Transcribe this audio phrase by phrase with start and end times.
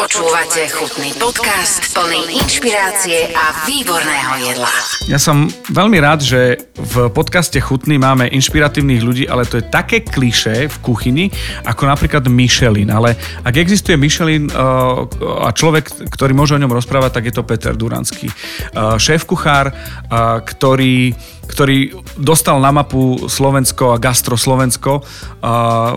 [0.00, 4.72] Počúvate chutný podcast plný inšpirácie a výborného jedla.
[5.12, 10.00] Ja som veľmi rád, že v podcaste Chutný máme inšpiratívnych ľudí, ale to je také
[10.00, 11.28] kliše v kuchyni,
[11.68, 12.88] ako napríklad Michelin.
[12.88, 13.12] Ale
[13.44, 15.04] ak existuje Michelin uh,
[15.44, 18.32] a človek, ktorý môže o ňom rozprávať, tak je to Peter Duranský.
[18.72, 21.12] Uh, šéf-kuchár, uh, ktorý
[21.50, 25.02] ktorý dostal na mapu Slovensko a Gastro Slovensko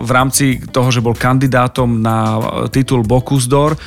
[0.01, 2.41] v rámci toho, že bol kandidátom na
[2.73, 3.77] titul Bocuse d'Or.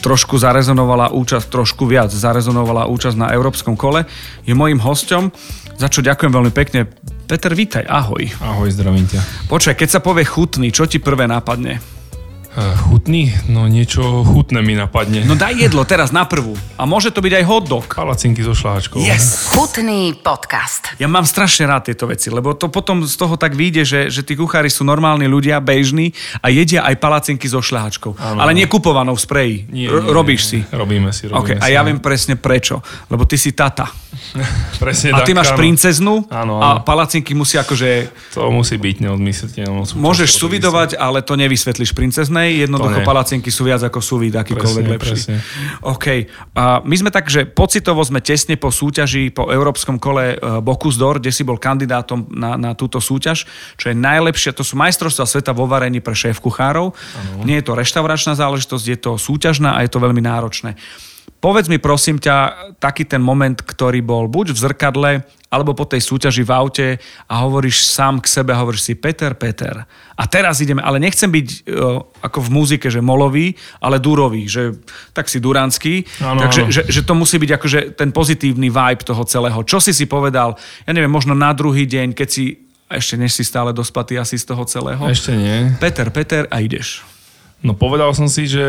[0.00, 4.08] Trošku zarezonovala účasť, trošku viac zarezonovala účasť na európskom kole.
[4.48, 5.28] Je mojím hosťom,
[5.76, 6.88] za čo ďakujem veľmi pekne.
[7.28, 8.28] Peter, vítaj, ahoj.
[8.40, 9.48] Ahoj, zdravím ťa.
[9.48, 11.80] Počkaj, keď sa povie chutný, čo ti prvé napadne?
[12.52, 13.32] Uh, chutný?
[13.48, 15.24] No niečo chutné mi napadne.
[15.24, 16.52] No daj jedlo teraz na prvú.
[16.76, 17.88] A môže to byť aj hot dog.
[17.88, 19.00] Palacinky so šláčkou.
[19.00, 19.48] Yes!
[19.56, 20.92] Chutný podcast.
[21.00, 24.20] Ja mám strašne rád tieto veci, lebo to potom z toho tak vyjde, že, že
[24.20, 26.12] tí kuchári sú normálni ľudia, bežní
[26.44, 27.64] a jedia aj palacinky so.
[27.64, 28.36] Ano.
[28.36, 29.56] Ale nekupovanou v spreji.
[29.72, 30.58] Nie, nie, robíš si.
[30.68, 31.64] Robíme si, robíme okay, si.
[31.64, 32.84] A ja viem presne prečo.
[33.08, 33.88] Lebo ty si tata.
[34.82, 35.58] presne a ty tak, máš áno.
[35.58, 36.84] princeznú Áno, a áno.
[36.84, 38.12] palacinky musí akože...
[38.36, 39.96] To musí byť neodmysliteľné.
[39.96, 41.96] Môžeš suvidovať, ale to nevysvetlíš
[42.42, 42.66] princeznej.
[42.66, 45.14] Jednoducho palacinky sú viac ako suvid, akýkoľvek Presne, lepší.
[45.14, 45.36] presne.
[45.86, 46.06] OK.
[46.58, 50.98] A my sme tak, že pocitovo sme tesne po súťaži, po európskom kole e, Bocuse
[50.98, 53.46] d'Or, kde si bol kandidátom na, na túto súťaž,
[53.78, 56.94] čo je najlepšie, to sú majstrovstvá sveta vo varení pre šéf kuchárov.
[57.46, 60.74] Nie je to reštauračná záležitosť, je to súťažná a je to veľmi náročné.
[61.42, 65.10] Povedz mi prosím ťa taký ten moment, ktorý bol buď v zrkadle,
[65.52, 66.88] alebo po tej súťaži v aute
[67.28, 69.84] a hovoríš sám k sebe hovoríš si Peter, Peter.
[70.16, 73.52] A teraz ideme, ale nechcem byť uh, ako v muzike, že molový,
[73.84, 74.72] ale durový, že
[75.12, 76.08] tak si duranský.
[76.16, 79.60] Takže že, že to musí byť akože ten pozitívny vibe toho celého.
[79.68, 80.56] Čo si si povedal,
[80.88, 84.48] ja neviem, možno na druhý deň, keď si, ešte než si stále dospatý asi z
[84.48, 85.04] toho celého.
[85.04, 85.76] Ešte nie.
[85.76, 87.04] Peter, Peter a ideš.
[87.60, 88.64] No povedal som si, že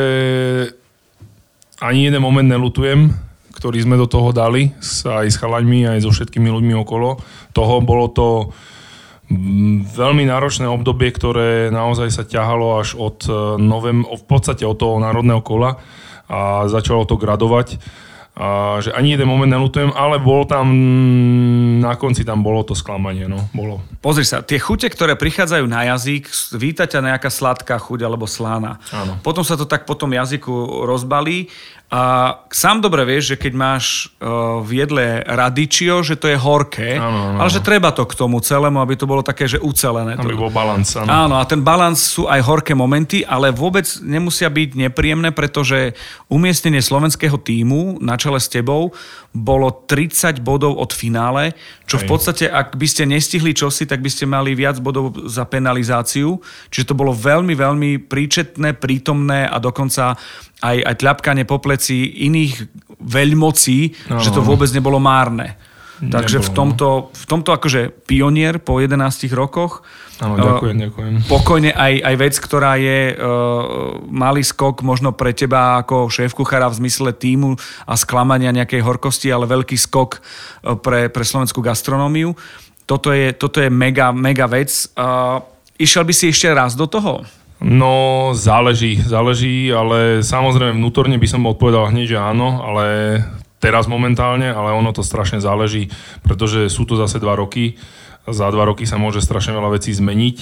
[1.80, 3.12] ani jeden moment nelutujem,
[3.54, 7.22] ktorý sme do toho dali, s- aj s chalaňmi, aj so všetkými ľuďmi okolo
[7.54, 7.80] toho.
[7.80, 8.28] Bolo to
[9.30, 13.32] mm, veľmi náročné obdobie, ktoré naozaj sa ťahalo až od e,
[13.62, 15.78] novem, v podstate od toho národného kola
[16.28, 17.78] a začalo to gradovať.
[18.34, 20.66] A že ani jeden moment nelutujem, ale bol tam,
[21.78, 23.78] na konci tam bolo to sklamanie, no, bolo.
[24.02, 26.26] Pozri sa, tie chute, ktoré prichádzajú na jazyk,
[26.58, 28.82] víta ťa nejaká sladká chuť alebo slána.
[28.90, 29.22] Áno.
[29.22, 30.50] Potom sa to tak po tom jazyku
[30.90, 31.54] rozbalí
[31.94, 32.02] a
[32.50, 37.38] sám dobre vieš, že keď máš uh, v jedle radičio, že to je horké, Áno,
[37.38, 40.18] áno, ale že treba to k tomu celému, aby to bolo také, že ucelené.
[40.18, 41.06] Aby bol balans, áno.
[41.06, 45.94] Áno, a ten balans sú aj horké momenty, ale vôbec nemusia byť nepríjemné, pretože
[46.34, 48.90] umiestnenie slovenského týmu na čele s tebou
[49.30, 51.54] bolo 30 bodov od finále,
[51.86, 55.46] čo v podstate, ak by ste nestihli čosi, tak by ste mali viac bodov za
[55.46, 56.42] penalizáciu.
[56.74, 60.18] Čiže to bolo veľmi, veľmi príčetné, prítomné a dokonca
[60.64, 62.54] aj, aj tľapkanie po pleci iných
[63.04, 65.60] veľmocí, Áno, že to vôbec nebolo márne.
[66.04, 66.58] Takže v Nebolo, no.
[66.58, 69.00] tomto, v tomto akože pionier po 11
[69.32, 69.88] rokoch
[70.20, 71.14] Áno, ďakujem, ďakujem.
[71.32, 76.68] pokojne aj, aj vec, ktorá je uh, malý skok možno pre teba ako šéf kuchára
[76.68, 77.56] v zmysle týmu
[77.88, 82.36] a sklamania nejakej horkosti, ale veľký skok uh, pre, pre slovenskú gastronómiu.
[82.84, 84.70] Toto je, toto je mega, mega vec.
[85.00, 85.40] Uh,
[85.80, 87.24] išiel by si ešte raz do toho?
[87.64, 92.86] No, záleží, záleží, ale samozrejme vnútorne by som odpovedal hneď, že áno, ale
[93.64, 95.88] teraz momentálne, ale ono to strašne záleží,
[96.28, 97.80] pretože sú to zase dva roky.
[98.28, 100.38] Za dva roky sa môže strašne veľa vecí zmeniť.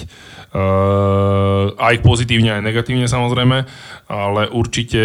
[0.50, 3.70] Uh, aj pozitívne, aj negatívne samozrejme,
[4.10, 5.02] ale určite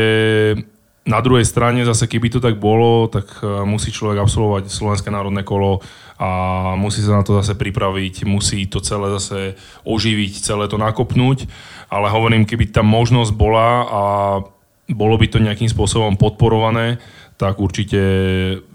[1.07, 5.47] na druhej strane zase, keby to tak bolo, tak eh, musí človek absolvovať Slovenské národné
[5.47, 5.79] kolo
[6.17, 6.29] a
[6.73, 9.53] musí sa na to zase pripraviť, musí to celé zase
[9.85, 11.45] oživiť, celé to nakopnúť,
[11.93, 14.03] ale hovorím, keby tá možnosť bola a
[14.89, 16.97] bolo by to nejakým spôsobom podporované,
[17.37, 18.01] tak určite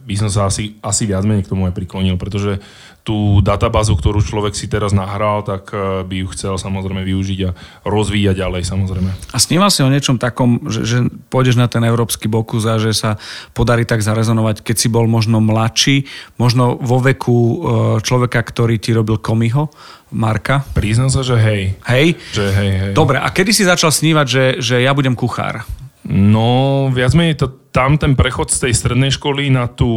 [0.03, 2.63] by som sa asi, asi viac menej k tomu aj priklonil, pretože
[3.03, 7.51] tú databázu, ktorú človek si teraz nahral, tak eh, by ju chcel samozrejme využiť a
[7.83, 9.11] rozvíjať ďalej samozrejme.
[9.35, 10.99] A sníval si o niečom takom, že, že
[11.31, 13.19] pôjdeš na ten európsky bokus a že sa
[13.51, 16.07] podarí tak zarezonovať, keď si bol možno mladší,
[16.39, 17.57] možno vo veku uh,
[17.99, 19.67] človeka, ktorý ti robil komiho,
[20.15, 20.63] Marka?
[20.77, 21.75] Priznám sa, že hej.
[21.89, 22.21] Hej?
[22.37, 22.93] Že hej, hej.
[22.95, 25.67] Dobre, a kedy si začal snívať, že, že ja budem kuchár?
[26.07, 29.89] No, viac menej to, tam ten prechod z tej strednej školy na tú,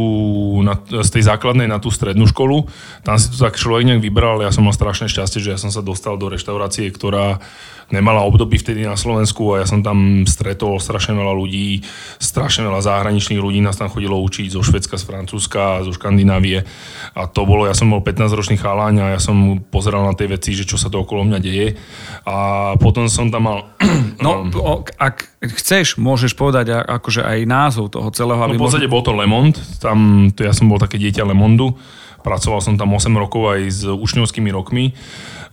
[0.64, 2.64] na, z tej základnej na tú strednú školu,
[3.04, 5.68] tam si to tak človek nejak vybral, ja som mal strašné šťastie, že ja som
[5.68, 7.44] sa dostal do reštaurácie, ktorá
[7.86, 11.86] nemala období vtedy na Slovensku a ja som tam stretol strašne veľa ľudí,
[12.18, 16.66] strašne veľa zahraničných ľudí nás tam chodilo učiť zo Švedska, z Francúzska, zo Škandinávie.
[17.14, 20.50] A to bolo, ja som bol 15-ročný chaláň a ja som pozeral na tie veci,
[20.50, 21.78] že čo sa to okolo mňa deje.
[22.26, 23.70] A potom som tam mal
[24.18, 24.48] No,
[25.06, 28.38] ak chceš, môžeš povedať akože aj názov toho celého.
[28.38, 31.74] No, v podstate bol to Lemond, tam, ja som bol také dieťa Lemondu,
[32.22, 34.94] pracoval som tam 8 rokov aj s učňovskými rokmi.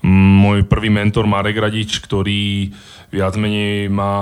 [0.05, 2.73] Môj prvý mentor Marek Radič, ktorý
[3.13, 4.13] viac menej ma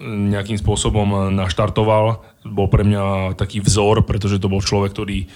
[0.00, 5.26] nejakým spôsobom naštartoval, bol pre mňa taký vzor, pretože to bol človek, ktorý e,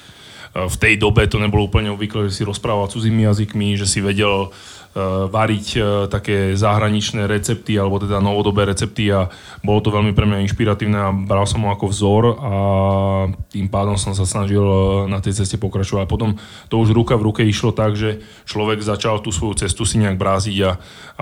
[0.54, 4.52] v tej dobe to nebolo úplne obvykle, že si rozprával cudzými jazykmi, že si vedel
[4.52, 4.79] Eh,
[5.30, 9.30] variť eh, také zahraničné recepty alebo teda novodobé recepty a
[9.62, 12.52] bolo to veľmi pre mňa inšpiratívne a bral som ho ako vzor a
[13.54, 16.02] tým pádom som sa snažil eh, na tej ceste pokračovať.
[16.02, 16.34] A potom
[16.66, 18.18] to už ruka v ruke išlo tak, že
[18.50, 20.70] človek začal tú svoju cestu si nejak bráziť a,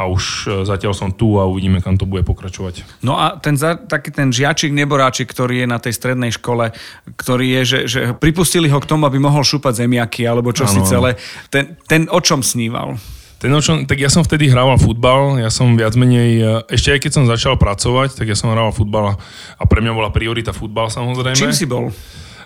[0.01, 3.05] a už zatiaľ som tu a uvidíme, kam to bude pokračovať.
[3.05, 6.73] No a ten, taký ten žiačik neboráčik, ktorý je na tej strednej škole,
[7.21, 10.73] ktorý je, že, že pripustili ho k tomu, aby mohol šúpať zemiaky alebo čo ano.
[10.73, 11.21] si celé,
[11.53, 12.97] ten, ten o čom sníval?
[13.39, 17.01] Ten, čo, tak ja som vtedy hrával futbal, ja som viac menej, e, ešte aj
[17.07, 20.91] keď som začal pracovať, tak ja som hrával futbal a, pre mňa bola priorita futbal
[20.91, 21.39] samozrejme.
[21.39, 21.95] Čím si bol?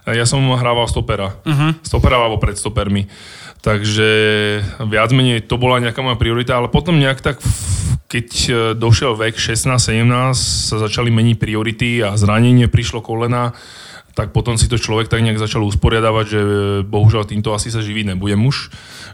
[0.04, 1.32] E, ja som hrával stopera.
[1.48, 1.72] Uh-huh.
[1.80, 3.08] Stopera alebo pred stopermi.
[3.64, 4.10] Takže
[4.84, 7.40] viac menej to bola nejaká moja priorita, ale potom nejak tak,
[8.12, 10.12] keď e, došiel vek 16-17,
[10.68, 13.56] sa začali meniť priority a zranenie prišlo kolena,
[14.12, 16.40] tak potom si to človek tak nejak začal usporiadavať, že
[16.84, 18.68] bohužiaľ týmto asi sa živiť nebudem už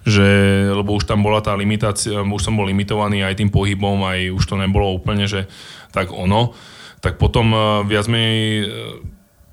[0.09, 0.29] že,
[0.73, 4.45] lebo už tam bola tá limitácia, už som bol limitovaný aj tým pohybom, aj už
[4.49, 5.45] to nebolo úplne, že
[5.93, 6.57] tak ono.
[6.99, 8.69] Tak potom eh, viac menej eh,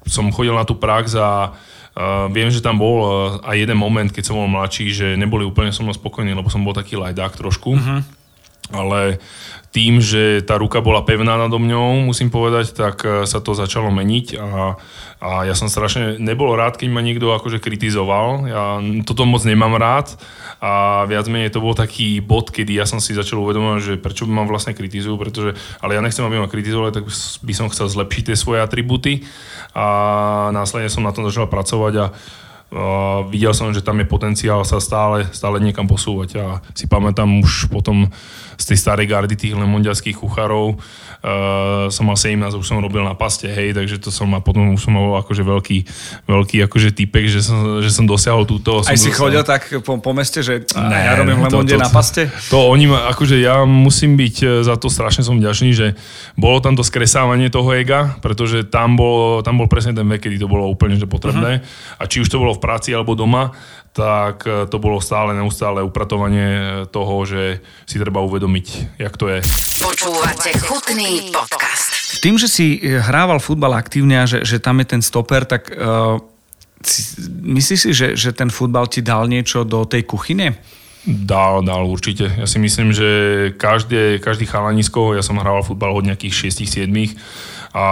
[0.07, 1.53] som chodil na tú prax a
[1.95, 3.07] Uh, viem, že tam bol uh,
[3.47, 6.59] aj jeden moment, keď som bol mladší, že neboli úplne so mnou spokojní, lebo som
[6.59, 7.71] bol taký lajdák trošku.
[7.71, 8.03] Uh-huh.
[8.73, 9.21] Ale
[9.75, 13.91] tým, že tá ruka bola pevná nado mňou, musím povedať, tak e, sa to začalo
[13.91, 14.79] meniť a,
[15.19, 18.47] a ja som strašne nebol rád, keď ma niekto akože kritizoval.
[18.47, 20.15] Ja toto moc nemám rád
[20.63, 24.23] a viac menej to bol taký bod, kedy ja som si začal uvedomovať, že prečo
[24.23, 27.11] ma vlastne kritizujú, pretože, ale ja nechcem, aby ma kritizovali, tak
[27.43, 29.27] by som chcel zlepšiť tie svoje atributy
[29.75, 32.05] a následne som na tom začal pracovať a
[32.75, 36.45] Uh, videl som, že tam je potenciál sa stále, stále niekam posúvať a
[36.75, 38.11] si pamätám už potom
[38.59, 40.75] z tej starej gardy tých lemondiackých kuchárov.
[41.23, 44.75] Uh, som mal 17, už som robil na paste, hej, takže to som a potom
[44.75, 45.77] už som mal akože veľký,
[46.27, 48.83] veľký akože typek, že som, že som dosiahol túto.
[48.83, 52.27] Aj si chodil tak po, po meste, že ne, ja robím lemonde na paste?
[52.51, 55.97] To oni ma, akože ja musím byť e, za to strašne som vďačný, že
[56.37, 60.37] bolo tam to skresávanie toho ega, pretože tam bol, tam bol presne ten vek, kedy
[60.37, 61.63] to bolo úplne že potrebné.
[61.63, 62.01] Uh-huh.
[62.01, 63.53] A či už to bolo v práci alebo doma,
[63.93, 69.29] tak e, to bolo stále, neustále upratovanie e, toho, že si treba uvedomiť, jak to
[69.29, 69.39] je.
[69.77, 72.17] Počúvate chutný podcast.
[72.25, 75.69] Tým, že si e, hrával futbal aktívne a že, že tam je ten stoper, tak
[75.69, 76.17] uh,
[77.45, 80.57] myslíš si, že, že ten futbal ti dal niečo do tej kuchyne?
[81.05, 82.33] Dal, dal určite.
[82.33, 83.07] Ja si myslím, že
[83.61, 86.89] každé, každý chalanisko, ja som hrával futbal od nejakých 6-7,
[87.75, 87.85] a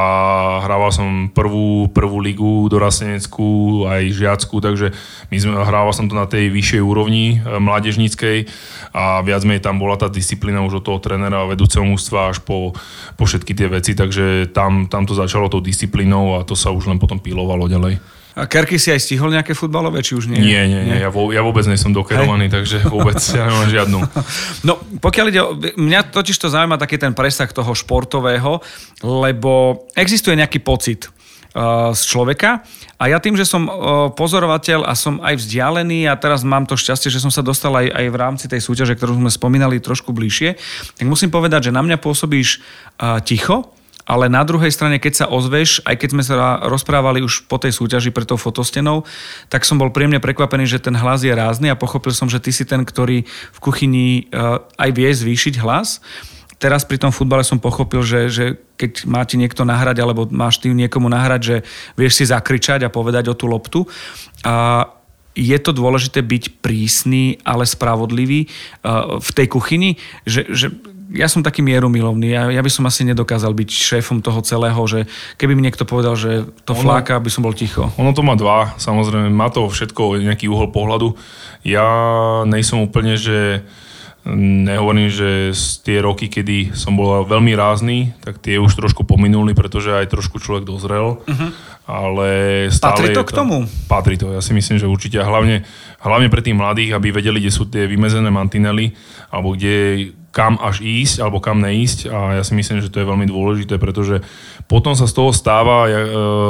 [0.63, 4.95] hrával som prvú, prvú ligu dorasteneckú, aj žiackú, takže
[5.27, 8.47] my sme, hrával som to na tej vyššej úrovni e, mládežníckej
[8.95, 12.71] a viac menej tam bola tá disciplína už od toho trénera vedúceho mústva až po,
[13.19, 16.88] po všetky tie veci, takže tam, tam to začalo tou disciplínou a to sa už
[16.88, 18.22] len potom pilovalo ďalej.
[18.33, 20.41] A Kerky si aj stihol nejaké futbalové, či už nie?
[20.41, 20.97] Nie, nie, nie.
[21.06, 22.53] Ja, vo, ja vôbec nie som dokerovaný, Hej.
[22.57, 24.00] takže vôbec ja nemám žiadnu.
[24.63, 25.41] No, pokiaľ ide,
[25.75, 28.63] mňa totiž to zaujíma taký ten presah toho športového,
[29.03, 31.12] lebo existuje nejaký pocit
[31.53, 32.63] uh, z človeka
[32.95, 33.73] a ja tým, že som uh,
[34.16, 37.92] pozorovateľ a som aj vzdialený a teraz mám to šťastie, že som sa dostal aj,
[37.92, 40.56] aj v rámci tej súťaže, ktorú sme spomínali trošku bližšie,
[40.95, 42.63] tak musím povedať, že na mňa pôsobíš
[43.04, 43.68] uh, ticho,
[44.04, 47.72] ale na druhej strane, keď sa ozveš, aj keď sme sa rozprávali už po tej
[47.72, 49.07] súťaži pre tou fotostenou,
[49.48, 52.52] tak som bol príjemne prekvapený, že ten hlas je rázny a pochopil som, že ty
[52.52, 56.04] si ten, ktorý v kuchyni eh, aj vie zvýšiť hlas.
[56.60, 58.45] Teraz pri tom futbale som pochopil, že, že
[58.80, 61.56] keď má ti niekto nahrať, alebo máš ty niekomu nahrať, že
[62.00, 63.83] vieš si zakričať a povedať o tú loptu.
[64.48, 64.88] A
[65.36, 70.72] je to dôležité byť prísny, ale spravodlivý uh, v tej kuchyni, že, že
[71.13, 72.33] ja som taký mierumilovný.
[72.33, 75.05] Ja, ja by som asi nedokázal byť šéfom toho celého, že
[75.37, 77.93] keby mi niekto povedal, že to ono, fláka, by som bol ticho.
[78.01, 81.13] Ono to má dva, samozrejme, má to všetko nejaký uhol pohľadu.
[81.61, 81.85] Ja
[82.49, 83.61] nejsom úplne, že
[84.33, 89.51] nehovorím, že z tie roky, kedy som bol veľmi rázny, tak tie už trošku pominuli,
[89.51, 91.19] pretože aj trošku človek dozrel.
[91.27, 91.51] Uh-huh.
[91.83, 92.29] Ale
[92.71, 93.57] stále Patrí to, to k tomu?
[93.91, 95.19] Patrí to, ja si myslím, že určite.
[95.19, 95.67] A hlavne,
[95.99, 98.95] hlavne pre tých mladých, aby vedeli, kde sú tie vymezené mantinely,
[99.27, 102.09] alebo kde kam až ísť alebo kam neísť.
[102.09, 104.25] A ja si myslím, že to je veľmi dôležité, pretože
[104.66, 105.94] potom sa z toho stáva, e,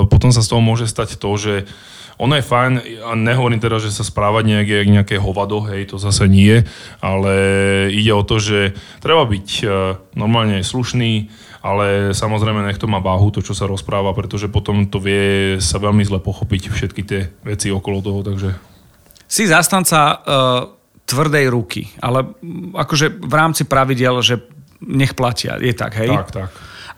[0.08, 1.68] potom sa z toho môže stať to, že
[2.16, 2.74] ono je fajn,
[3.04, 6.62] a nehovorím teda, že sa správať nejaké, nejaké hovado, hej, to zase nie,
[7.02, 7.34] ale
[7.90, 9.66] ide o to, že treba byť e,
[10.16, 11.28] normálne slušný,
[11.60, 15.82] ale samozrejme nech to má váhu, to, čo sa rozpráva, pretože potom to vie sa
[15.82, 18.56] veľmi zle pochopiť všetky tie veci okolo toho, takže...
[19.28, 22.26] Si zastanca uh tvrdej ruky, ale
[22.74, 24.40] akože v rámci pravidel, že
[24.84, 26.12] nech platia, je tak, hej?
[26.12, 26.50] Tak, tak.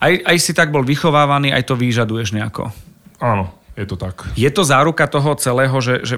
[0.01, 2.69] Aj, aj si tak bol vychovávaný, aj to vyžaduješ nejako.
[3.21, 4.27] Áno, je to tak.
[4.35, 6.15] Je to záruka toho celého, že, že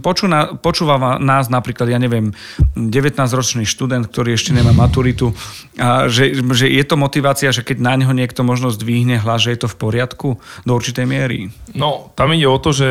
[0.00, 2.34] počúva, počúva nás napríklad, ja neviem,
[2.74, 5.32] 19-ročný študent, ktorý ešte nemá maturitu,
[5.78, 9.54] a že, že je to motivácia, že keď na neho niekto možno zdvihne hlas, že
[9.54, 10.28] je to v poriadku
[10.66, 11.52] do určitej miery?
[11.72, 12.88] No, tam ide o to, že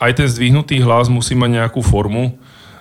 [0.00, 2.36] aj ten zdvihnutý hlas musí mať nejakú formu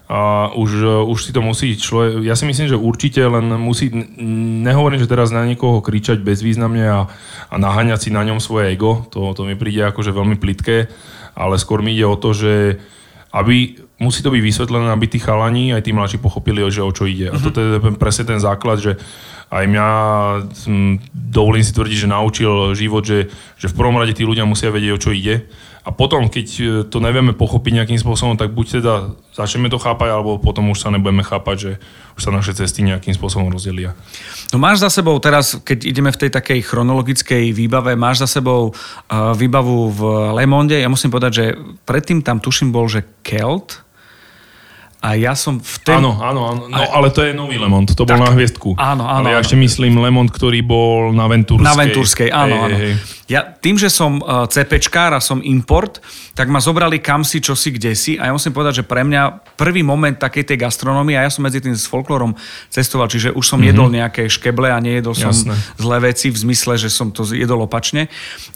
[0.07, 3.91] a už, už si to musí človek, ja si myslím, že určite len musí,
[4.63, 7.11] nehovorím, že teraz na niekoho kričať bezvýznamne a,
[7.51, 10.87] a naháňať si na ňom svoje ego, to, to mi príde akože veľmi plitké,
[11.35, 12.79] ale skôr mi ide o to, že
[13.35, 17.03] aby, musí to byť vysvetlené, aby tí chalani aj tí mladší pochopili, že o čo
[17.03, 17.27] ide.
[17.27, 17.43] A mhm.
[17.43, 18.95] toto je presne ten základ, že
[19.51, 19.87] aj mňa,
[21.11, 23.27] dovolím si tvrdiť, že naučil život, že,
[23.59, 25.47] že v prvom rade tí ľudia musia vedieť, o čo ide
[25.87, 28.93] a potom, keď e, to nevieme pochopiť nejakým spôsobom, tak buď teda
[29.31, 31.71] začneme to chápať, alebo potom už sa nebudeme chápať, že
[32.19, 33.95] už sa naše cesty nejakým spôsobom rozdelia.
[34.51, 38.75] No máš za sebou teraz, keď ideme v tej takej chronologickej výbave, máš za sebou
[38.75, 40.01] uh, výbavu v
[40.35, 40.75] Lemonde.
[40.75, 41.45] Ja musím povedať, že
[41.87, 43.86] predtým tam tuším bol, že Kelt,
[44.97, 46.01] a ja som v ten...
[46.01, 46.61] Áno, áno, áno.
[46.73, 48.73] No, ale to je nový Lemont, to bol tak, na hviezdku.
[48.81, 49.29] Áno, áno.
[49.29, 51.67] Ale ja ešte myslím Lemont, ktorý bol na Venturskej.
[51.69, 52.73] Na Venturskej, áno, áno.
[52.73, 52.93] Hej, hej.
[53.27, 56.01] Ja tým, že som uh, CPčkár a som import,
[56.33, 58.17] tak ma zobrali kam si, čo si, kde si.
[58.17, 61.45] A ja musím povedať, že pre mňa prvý moment takej tej gastronómie, a ja som
[61.45, 62.33] medzi tým s folklorom
[62.73, 63.69] cestoval, čiže už som mm-hmm.
[63.69, 65.53] jedol nejaké škeble a nejedol som Jasné.
[65.77, 68.09] zlé veci v zmysle, že som to jedol opačne.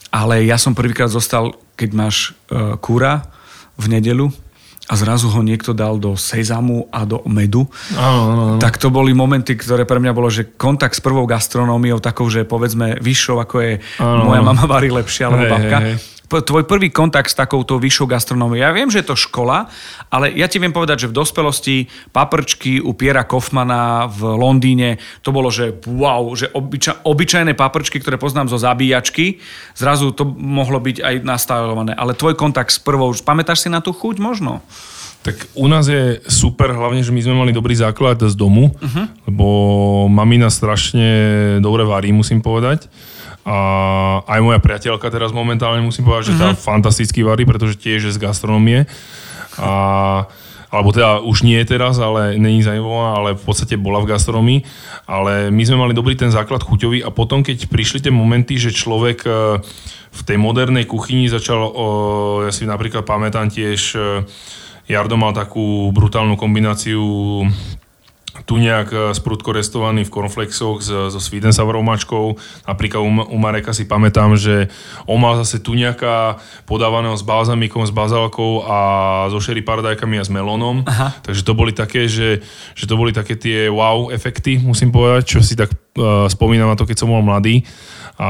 [0.09, 3.29] Ale ja som prvýkrát zostal, keď máš uh, kúra
[3.75, 4.31] v nedelu,
[4.89, 7.69] a zrazu ho niekto dal do sezamu a do medu.
[7.93, 8.59] Áno, áno, áno.
[8.59, 12.43] Tak to boli momenty, ktoré pre mňa bolo, že kontakt s prvou gastronómiou, takou, že
[12.43, 13.71] povedzme vyššou, ako je
[14.01, 15.79] áno, moja mama varí lepšie, alebo hej, babka.
[15.79, 18.63] Hej, hej tvoj prvý kontakt s takouto vyššou gastronómiou.
[18.63, 19.67] Ja viem, že je to škola,
[20.07, 25.35] ale ja ti viem povedať, že v dospelosti paprčky u Piera Kaufmana v Londýne, to
[25.35, 29.43] bolo, že wow, že obyča, obyčajné paprčky, ktoré poznám zo zabíjačky,
[29.75, 31.91] zrazu to mohlo byť aj nastajlované.
[31.91, 34.63] Ale tvoj kontakt s prvou, pamätáš si na tú chuť možno?
[35.21, 39.05] Tak u nás je super, hlavne, že my sme mali dobrý základ z domu, uh-huh.
[39.29, 39.45] lebo
[40.09, 41.05] mamina strašne
[41.61, 42.89] dobre varí, musím povedať.
[43.41, 43.57] A
[44.29, 46.61] aj moja priateľka teraz momentálne musím povedať, že tá mm-hmm.
[46.61, 48.85] fantasticky varí, pretože tiež je z gastronomie.
[49.57, 49.73] A,
[50.69, 54.59] alebo teda už nie je teraz, ale není zaujímavá, ale v podstate bola v gastronomii.
[55.09, 58.71] Ale my sme mali dobrý ten základ chuťový a potom, keď prišli tie momenty, že
[58.71, 59.31] človek e,
[60.11, 61.73] v tej modernej kuchyni začal,
[62.45, 64.23] ja si napríklad pamätám tiež, e,
[64.85, 67.01] Jardo mal takú brutálnu kombináciu
[68.47, 72.39] tu nejak e, sprudko restovaný v cornflakesoch so Sweden Sour mačkou.
[72.63, 74.71] Napríklad u Mareka si pamätám, že
[75.03, 78.77] on mal zase tu nejaká podávaného s balzamikom, s bazálkou a
[79.27, 80.87] so sherry paradajkami a s melónom.
[80.87, 81.11] Aha.
[81.19, 82.39] Takže to boli také, že,
[82.75, 86.79] že to boli také tie wow efekty, musím povedať, čo si tak uh, spomínam na
[86.79, 87.67] to, keď som bol mladý
[88.19, 88.29] a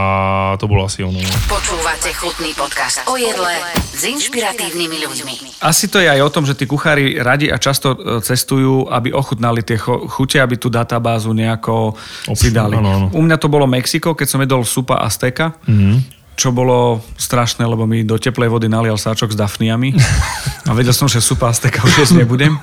[0.62, 1.18] to bolo asi ono.
[1.18, 1.32] No.
[1.50, 5.34] Počúvate chutný podcast o jedle s inšpiratívnymi ľuďmi.
[5.62, 9.14] Asi to je aj o tom, že tí kuchári radi a často e, cestujú, aby
[9.16, 11.98] ochutnali tie chute, aby tú databázu nejako
[12.38, 12.78] si dali.
[12.78, 13.10] Ano.
[13.12, 15.58] U mňa to bolo Mexiko, keď som jedol supa Azteka.
[15.66, 19.94] Mm-hmm čo bolo strašné, lebo mi do teplej vody nalial sáčok s dafniami
[20.70, 22.58] a vedel som, že supa Azteka už jesť nebudem.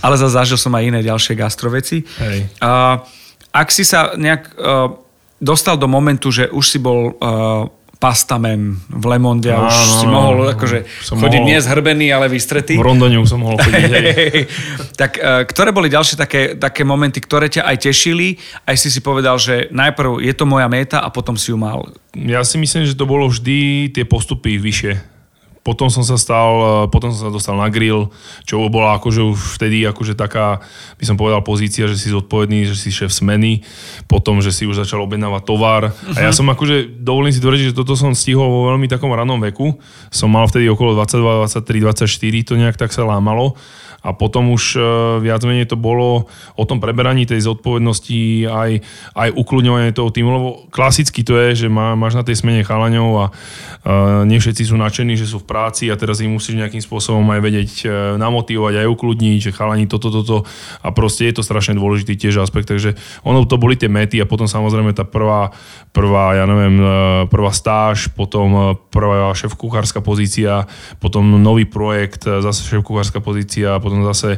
[0.00, 2.08] Ale zase zažil som aj iné ďalšie gastroveci.
[2.16, 2.48] Hej.
[2.64, 3.02] A
[3.52, 4.94] ak si sa nejak uh,
[5.38, 7.66] dostal do momentu, že už si bol uh,
[7.98, 12.78] pastamen v Lemonde a už no, si mohol akože chodiť mohol, nie zhrbený, ale vystretý.
[12.78, 13.90] V Rondone už som mohol chodiť.
[14.98, 18.98] Tak uh, ktoré boli ďalšie také, také momenty, ktoré ťa aj tešili, aj si si
[19.02, 21.86] povedal, že najprv je to moja méta a potom si ju mal?
[22.14, 25.17] Ja si myslím, že to bolo vždy tie postupy vyššie
[25.68, 28.08] potom som sa stal, e, potom som sa dostal na grill,
[28.48, 30.64] čo bola akože už vtedy akože taká,
[30.96, 33.60] by som povedal, pozícia, že si zodpovedný, že si šéf smeny,
[34.08, 35.92] potom, že si už začal objednávať tovar.
[35.92, 36.16] Uh-huh.
[36.16, 36.36] A ja mhm.
[36.40, 39.76] som akože, dovolím si tvrdiť, že toto som stihol vo veľmi takom ranom veku.
[40.08, 43.52] Som mal vtedy okolo 22, 23, 24, to nejak tak sa lámalo
[43.98, 44.80] a potom už e,
[45.18, 48.70] viac menej to bolo o tom preberaní tej zodpovednosti aj,
[49.18, 53.10] aj ukludňovanie toho týmu, lebo klasicky to je, že má, máš na tej smene chalaňov
[53.18, 56.78] a uh, nie všetci sú nadšení, že sú v práci a teraz ich musíš nejakým
[56.78, 57.86] spôsobom aj vedieť e,
[58.22, 60.46] namotivovať, aj ukludniť, že chalani toto, toto.
[60.82, 62.94] A proste je to strašne dôležitý tiež aspekt, takže
[63.26, 65.50] ono to boli tie mety a potom samozrejme tá prvá,
[65.90, 66.78] prvá ja neviem,
[67.26, 70.70] prvá stáž, potom prvá šéf-kuchárska pozícia,
[71.02, 74.36] potom nový projekt, zase šéf-kuchárska pozícia, potom zase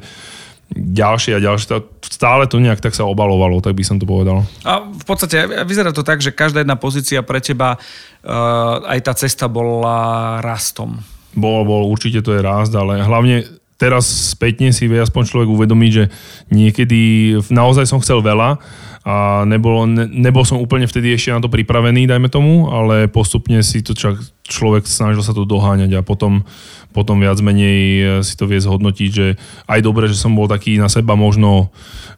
[0.71, 1.67] ďalšie a ďalšie.
[2.07, 4.47] Stále to nejak tak sa obalovalo, tak by som to povedal.
[4.63, 9.13] A v podstate vyzerá to tak, že každá jedna pozícia pre teba, uh, aj tá
[9.19, 11.03] cesta bola rastom.
[11.35, 13.47] Bol, bol, určite to je rast, ale hlavne
[13.81, 16.05] teraz spätne si vie aspoň človek uvedomiť, že
[16.53, 17.01] niekedy
[17.49, 18.61] naozaj som chcel veľa
[19.01, 23.65] a nebol, ne, nebol som úplne vtedy ešte na to pripravený, dajme tomu, ale postupne
[23.65, 26.43] si to čak, človek snažil sa to doháňať a potom
[26.91, 29.39] potom viac menej e, si to vie zhodnotiť, že
[29.71, 31.71] aj dobre, že som bol taký na seba možno,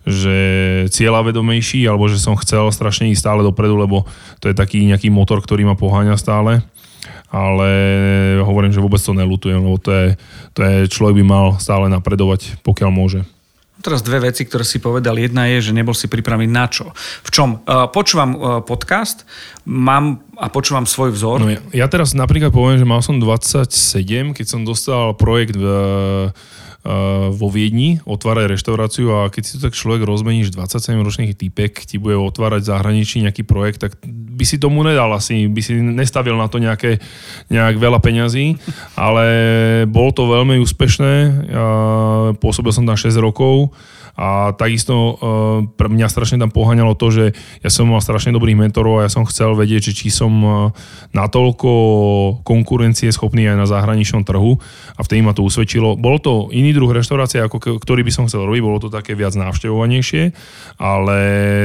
[0.09, 4.09] že vedomejší, alebo že som chcel strašne ísť stále dopredu, lebo
[4.41, 6.65] to je taký nejaký motor, ktorý ma poháňa stále
[7.33, 7.73] ale
[8.45, 10.07] hovorím, že vôbec to nelutujem, lebo to je,
[10.53, 13.25] to je človek by mal stále napredovať, pokiaľ môže.
[13.83, 15.19] Teraz dve veci, ktoré si povedal.
[15.19, 16.95] Jedna je, že nebol si pripravený na čo.
[17.27, 17.61] V čom?
[17.67, 19.27] Uh, počúvam uh, podcast,
[19.67, 21.39] mám a počúvam svoj vzor.
[21.43, 25.67] No ja, ja teraz napríklad poviem, že mal som 27, keď som dostal projekt v,
[27.31, 32.19] vo Viedni, otvárať reštauráciu a keď si to tak človek rozmeníš, 27-ročných typek ti bude
[32.19, 36.59] otvárať zahraničí nejaký projekt, tak by si tomu nedal asi, by si nestavil na to
[36.59, 36.99] nejaké,
[37.55, 38.59] nejak veľa peňazí,
[38.99, 39.27] ale
[39.87, 41.15] bolo to veľmi úspešné,
[42.43, 43.71] pôsobil som tam 6 rokov,
[44.12, 45.14] a takisto e,
[45.73, 47.25] pre mňa strašne tam poháňalo to, že
[47.64, 50.50] ja som mal strašne dobrých mentorov a ja som chcel vedieť, že či som e,
[51.16, 51.73] natoľko
[52.45, 54.61] konkurencie schopný aj na zahraničnom trhu
[54.97, 55.97] a vtedy ma to usvedčilo.
[55.97, 59.33] Bolo to iný druh reštaurácie, ako ktorý by som chcel robiť, bolo to také viac
[59.33, 60.37] návštevovanejšie,
[60.76, 61.19] ale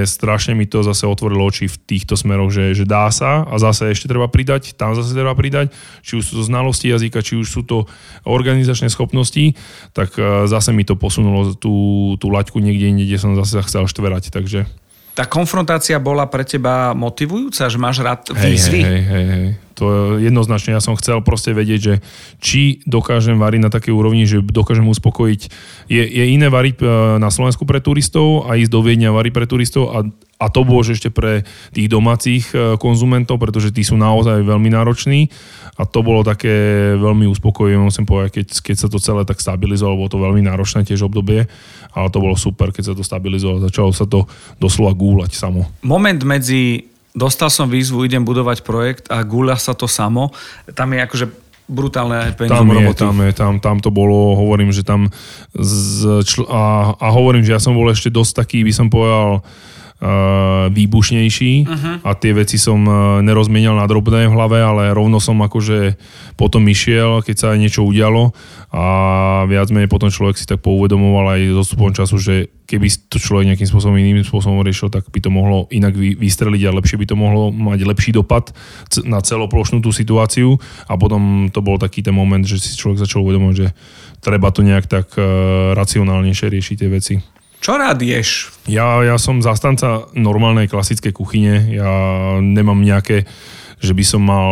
[0.07, 3.91] strašne mi to zase otvorilo oči v týchto smeroch, že, že dá sa a zase
[3.91, 7.47] ešte treba pridať, tam zase treba pridať, či už sú to znalosti jazyka, či už
[7.47, 7.91] sú to
[8.23, 9.59] organizačné schopnosti,
[9.91, 13.89] tak e, zase mi to posunulo tú, tú laťku niekde inde, kde som zase chcel
[13.89, 14.69] štverať, takže...
[15.17, 18.81] Tá konfrontácia bola pre teba motivujúca, že máš rád výzvy?
[18.85, 21.93] Hej, hej, hej, To jednoznačne, ja som chcel proste vedieť, že
[22.41, 25.41] či dokážem variť na takej úrovni, že dokážem uspokojiť.
[25.85, 26.85] Je, je iné variť e,
[27.21, 29.99] na Slovensku pre turistov a ísť do Viedňa variť pre turistov a
[30.37, 31.41] a to bolo ešte pre
[31.73, 35.33] tých domácich e, konzumentov, pretože tí sú naozaj veľmi nároční
[35.77, 39.97] a to bolo také veľmi uspokojivé, musím povedať, keď, keď sa to celé tak stabilizovalo,
[40.05, 41.49] bolo to veľmi náročné tiež obdobie,
[41.93, 44.29] ale to bolo super, keď sa to stabilizovalo, začalo sa to
[44.61, 45.65] doslova gúľať samo.
[45.81, 46.85] Moment medzi
[47.17, 50.29] dostal som výzvu, idem budovať projekt a gúľa sa to samo,
[50.77, 51.25] tam je akože
[51.67, 53.01] brutálne penzum tam je, roboty.
[53.03, 55.09] Tam, je, tam, tam to bolo, hovorím, že tam
[55.51, 59.41] z, čl- a, a hovorím, že ja som bol ešte dosť taký, by som povedal,
[59.41, 59.76] uh,
[60.69, 62.05] výbušnejší uh-huh.
[62.05, 65.97] a tie veci som uh, nerozmienial na drobné v hlave, ale rovno som akože
[66.37, 68.29] potom išiel, keď sa niečo udialo
[68.69, 68.85] a
[69.49, 72.35] viac menej potom človek si tak pouvedomoval aj so stupom času, že
[72.69, 76.75] keby to človek nejakým spôsobom iným spôsobom riešil, tak by to mohlo inak vystreliť a
[76.77, 78.53] lepšie by to mohlo mať lepší dopad
[79.01, 83.25] na celoplošnú tú situáciu a potom to bol taký ten moment, že si človek začal
[83.25, 83.67] uvedomovať, že
[84.21, 87.15] treba to nejak tak uh, racionálnejšie riešiť tie veci.
[87.61, 88.53] Čo rád ješ?
[88.69, 91.55] Ja, ja som zastanca normálnej klasickej kuchyne.
[91.73, 91.91] Ja
[92.39, 93.27] nemám nejaké
[93.77, 94.49] že by som mal,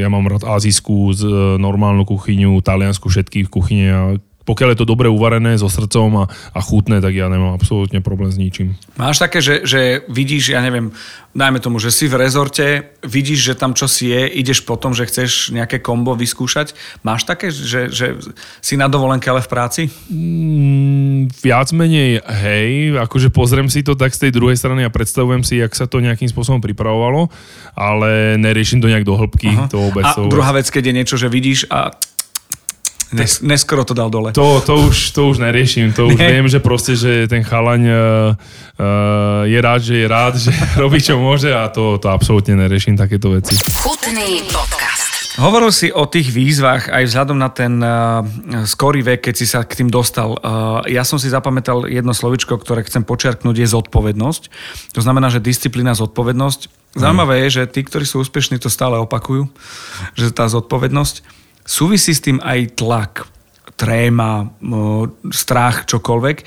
[0.00, 1.12] ja mám rád azijskú,
[1.60, 3.84] normálnu kuchyňu, taliansku, všetky kuchyne.
[3.84, 4.02] Ja
[4.42, 8.30] pokiaľ je to dobre uvarené so srdcom a, a chutné, tak ja nemám absolútne problém
[8.30, 8.74] s ničím.
[8.98, 10.90] Máš také, že, že vidíš, ja neviem,
[11.32, 15.08] dajme tomu, že si v rezorte, vidíš, že tam čo si je, ideš potom, že
[15.08, 16.76] chceš nejaké kombo vyskúšať.
[17.00, 18.20] Máš také, že, že
[18.60, 19.82] si na dovolenke, ale v práci?
[20.12, 25.40] Mm, viac menej, hej, akože pozriem si to tak z tej druhej strany a predstavujem
[25.42, 27.32] si, jak sa to nejakým spôsobom pripravovalo,
[27.72, 29.56] ale neriešim to nejak do hĺbky.
[29.72, 30.34] To vôbec, a to vôbec.
[30.36, 31.96] druhá vec, keď je niečo, že vidíš a
[33.12, 34.32] Nes, neskoro to dal dole.
[34.32, 36.32] To, to, už, to už neriešim, to už Nie.
[36.32, 37.96] viem, že proste, že ten chalaň uh,
[38.80, 42.96] uh, je rád, že je rád, že robí čo môže a to, to absolútne neriešim
[42.96, 43.52] takéto veci.
[43.84, 45.12] Chutný podcast.
[45.36, 48.20] Hovoril si o tých výzvach aj vzhľadom na ten uh,
[48.64, 50.36] skorý vek, keď si sa k tým dostal.
[50.40, 54.42] Uh, ja som si zapamätal jedno slovičko, ktoré chcem počiarknúť, je zodpovednosť.
[54.96, 56.96] To znamená, že disciplína, zodpovednosť.
[56.96, 59.48] Zaujímavé je, že tí, ktorí sú úspešní, to stále opakujú,
[60.12, 63.12] že tá zodpovednosť Súvisí s tým aj tlak,
[63.78, 64.50] tréma,
[65.30, 66.36] strach, čokoľvek.
[66.38, 66.44] E,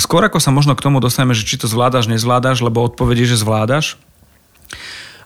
[0.00, 3.40] skôr ako sa možno k tomu dostaneme, že či to zvládaš, nezvládaš, lebo odpovedí, že
[3.40, 4.00] zvládaš.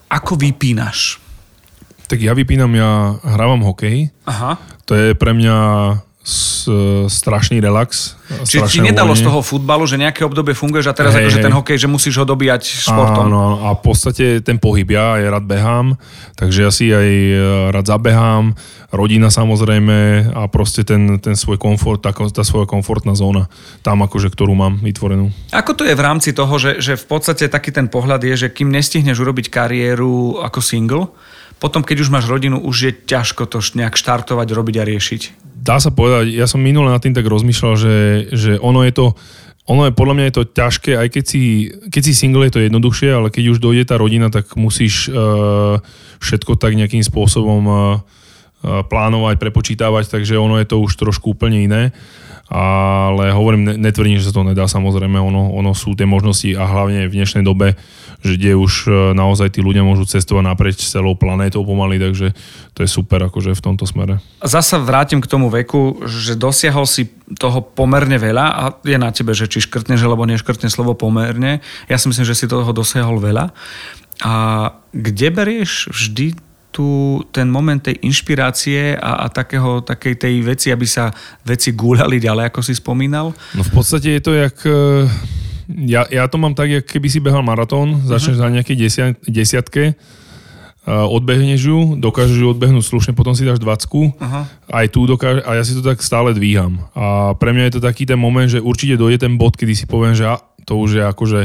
[0.07, 1.19] Ako vypínaš?
[2.05, 4.13] Tak ja vypínam, ja hrávam hokej.
[4.29, 4.61] Aha.
[4.85, 5.57] To je pre mňa
[6.25, 6.65] s,
[7.05, 8.17] strašný relax.
[8.49, 11.53] Čiže ti nedalo z toho futbalu, že nejaké obdobie funguješ a teraz hey, akože ten
[11.53, 13.29] hokej, že musíš ho dobíjať športom.
[13.29, 15.87] Áno, a v podstate ten pohyb, ja aj rád behám,
[16.33, 17.37] takže ja si aj e,
[17.69, 18.57] rád zabehám,
[18.89, 23.45] rodina samozrejme a proste ten, ten svoj komfort, tá, tá svoja komfortná zóna,
[23.85, 25.29] tam akože, ktorú mám vytvorenú.
[25.53, 28.47] Ako to je v rámci toho, že, že v podstate taký ten pohľad je, že
[28.49, 31.13] kým nestihneš urobiť kariéru ako single,
[31.61, 35.81] potom keď už máš rodinu, už je ťažko to nejak štartovať, robiť a riešiť dá
[35.81, 37.95] sa povedať, ja som minule nad tým tak rozmýšľal, že,
[38.29, 39.05] že ono je to,
[39.65, 42.61] ono je, podľa mňa je to ťažké, aj keď si, keď si single je to
[42.61, 45.81] jednoduchšie, ale keď už dojde tá rodina, tak musíš uh,
[46.21, 47.77] všetko tak nejakým spôsobom uh,
[48.85, 51.83] plánovať, prepočítavať, takže ono je to už trošku úplne iné
[52.45, 57.09] ale hovorím, netvrdím, že sa to nedá, samozrejme, ono, ono sú tie možnosti a hlavne
[57.09, 57.73] v dnešnej dobe,
[58.21, 62.37] že kde už e, naozaj tí ľudia môžu cestovať naprieč celou planétou pomaly, takže
[62.77, 64.21] to je super akože v tomto smere.
[64.45, 67.09] Zasa vrátim k tomu veku, že dosiahol si
[67.41, 71.65] toho pomerne veľa a je na tebe, že či škrtneš alebo neškrtneš slovo pomerne.
[71.89, 73.49] Ja si myslím, že si toho dosiahol veľa.
[74.21, 74.33] A
[74.93, 76.44] kde berieš vždy
[76.75, 81.07] tu ten moment tej inšpirácie a, a takého, takej tej veci, aby sa
[81.47, 83.31] veci gúľali ďalej, ako si spomínal?
[83.55, 84.59] No v podstate je to jak...
[84.67, 85.07] E,
[85.87, 88.51] ja, ja to mám tak, jak keby si behal maratón, začneš uh-huh.
[88.51, 89.97] na nejakej desiat, desiatke,
[90.85, 94.45] odbehneš ju, dokážeš ju odbehnúť slušne, potom si dáš 20 uh-huh.
[94.69, 96.77] aj tu dokáže, a ja si to tak stále dvíham.
[96.93, 99.89] A pre mňa je to taký ten moment, že určite dojde ten bod, kedy si
[99.89, 100.29] poviem, že
[100.69, 101.41] to už je akože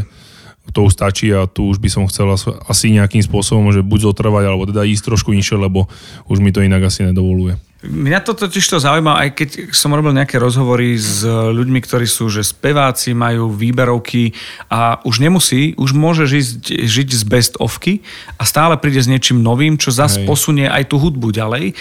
[0.70, 2.30] to už stačí a tu už by som chcel
[2.68, 5.90] asi nejakým spôsobom, že buď zotrvať, alebo teda ísť trošku nižšie, lebo
[6.30, 7.58] už mi to inak asi nedovoluje.
[7.80, 12.28] Mňa to totiž to zaujíma, aj keď som robil nejaké rozhovory s ľuďmi, ktorí sú
[12.28, 14.36] že speváci, majú výberovky
[14.68, 18.04] a už nemusí, už môže žiť, žiť z best ofky
[18.36, 21.72] a stále príde s niečím novým, čo zase posunie aj tú hudbu ďalej.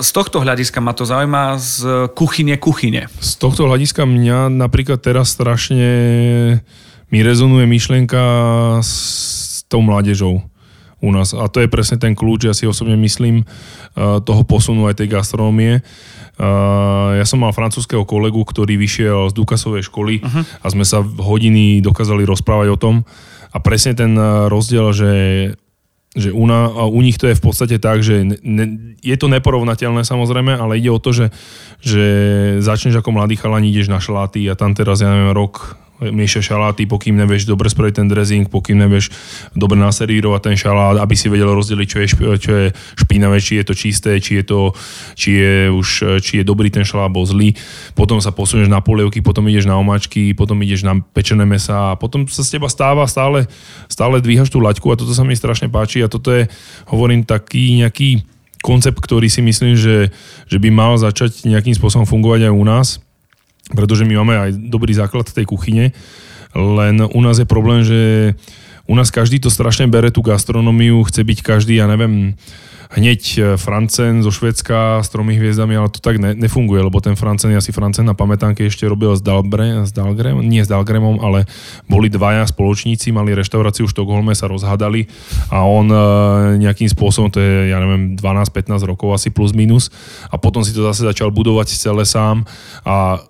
[0.00, 3.12] Z tohto hľadiska ma to zaujíma z kuchyne kuchyne.
[3.20, 6.64] Z tohto hľadiska mňa napríklad teraz strašne
[7.08, 8.22] mi rezonuje myšlienka
[8.84, 10.44] s tou mládežou
[10.98, 11.30] u nás.
[11.30, 15.14] A to je presne ten kľúč, ja si osobne myslím, uh, toho posunu aj tej
[15.14, 15.80] gastronómie.
[16.38, 20.42] Uh, ja som mal francúzského kolegu, ktorý vyšiel z Dukasovej školy uh-huh.
[20.62, 22.94] a sme sa hodiny dokázali rozprávať o tom.
[23.54, 25.12] A presne ten uh, rozdiel, že
[26.18, 30.02] že u, na, u nich to je v podstate tak, že ne, je to neporovnateľné
[30.02, 31.30] samozrejme, ale ide o to, že,
[31.84, 32.04] že
[32.64, 36.86] začneš ako mladý chalán, ideš na šláty a tam teraz, ja neviem, rok, mieša šaláty,
[36.86, 39.10] pokým nevieš dobre spraviť ten dressing, pokým nevieš
[39.58, 42.08] dobre naservírovať ten šalát, aby si vedel rozdeliť, čo je,
[42.38, 42.66] čo je
[43.02, 44.60] špinavé, či je to čisté, či je, to,
[45.18, 47.58] či je, už, či je dobrý ten šalát, alebo zlý.
[47.98, 51.98] Potom sa posunieš na polievky, potom ideš na omáčky, potom ideš na pečené mesa a
[51.98, 53.50] potom sa z teba stáva stále,
[53.90, 56.46] stále dvíhaš tú laťku a toto sa mi strašne páči a toto je,
[56.86, 58.22] hovorím, taký nejaký
[58.62, 60.10] koncept, ktorý si myslím, že,
[60.46, 62.88] že by mal začať nejakým spôsobom fungovať aj u nás
[63.72, 65.92] pretože my máme aj dobrý základ tej kuchyne,
[66.56, 68.32] len u nás je problém, že
[68.88, 72.40] u nás každý to strašne bere tú gastronómiu, chce byť každý, ja neviem,
[72.88, 77.20] hneď e, Francen zo Švedska s tromi hviezdami, ale to tak ne, nefunguje, lebo ten
[77.20, 81.20] Francen, ja si Francen na pamätánke ešte robil s, Dalbre, s Dalgrem, nie s Dalgremom,
[81.20, 81.44] ale
[81.84, 85.04] boli dvaja spoločníci, mali reštauráciu v Štokholme, sa rozhádali
[85.52, 85.98] a on e,
[86.64, 89.92] nejakým spôsobom, to je, ja neviem, 12-15 rokov asi plus minus
[90.32, 92.48] a potom si to zase začal budovať celé sám
[92.88, 93.20] a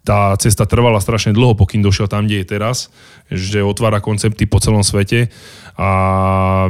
[0.00, 2.88] tá cesta trvala strašne dlho, pokým došiel tam, kde je teraz,
[3.28, 5.28] že otvára koncepty po celom svete
[5.76, 5.90] a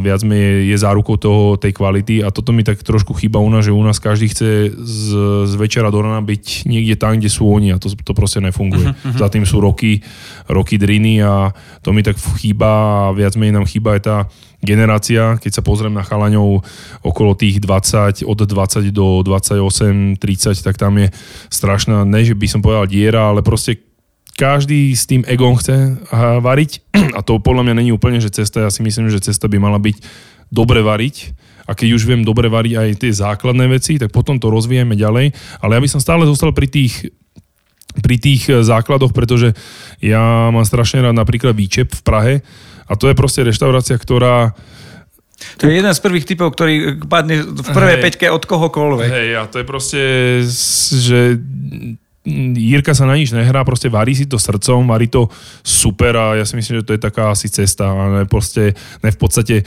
[0.03, 3.47] viac mi je, je zárukou toho, tej kvality a toto mi tak trošku chýba u
[3.47, 5.05] nás, že u nás každý chce z,
[5.47, 8.91] z večera do rana byť niekde tam, kde sú oni a to, to proste nefunguje.
[8.91, 9.19] Uh-huh.
[9.19, 10.03] Za tým sú roky,
[10.51, 11.55] roky driny a
[11.87, 14.17] to mi tak chýba a viac menej nám chýba aj tá
[14.61, 16.61] generácia, keď sa pozriem na chalaňov
[17.01, 21.09] okolo tých 20, od 20 do 28, 30, tak tam je
[21.49, 23.81] strašná, ne že by som povedal diera, ale proste
[24.37, 26.01] každý s tým egom chce
[26.41, 26.81] variť.
[27.17, 29.77] A to podľa mňa není úplne, že cesta, ja si myslím, že cesta by mala
[29.77, 30.01] byť
[30.49, 31.37] dobre variť.
[31.69, 35.31] A keď už viem dobre variť aj tie základné veci, tak potom to rozvíjame ďalej,
[35.63, 37.13] ale ja by som stále zostal pri tých
[37.91, 39.51] pri tých základoch, pretože
[39.99, 42.35] ja mám strašne rád napríklad výčep v Prahe,
[42.91, 44.51] a to je proste reštaurácia, ktorá
[45.57, 49.09] to je jeden z prvých typov, ktorý padne v prvej hey, peťke od kohokoľvek.
[49.09, 50.03] Hej, a to je proste,
[51.01, 51.41] že
[52.29, 55.33] Jirka sa na nič nehrá, proste varí si to srdcom, varí to
[55.65, 57.89] super a ja si myslím, že to je taká asi cesta.
[57.89, 59.65] A ne, proste, ne v podstate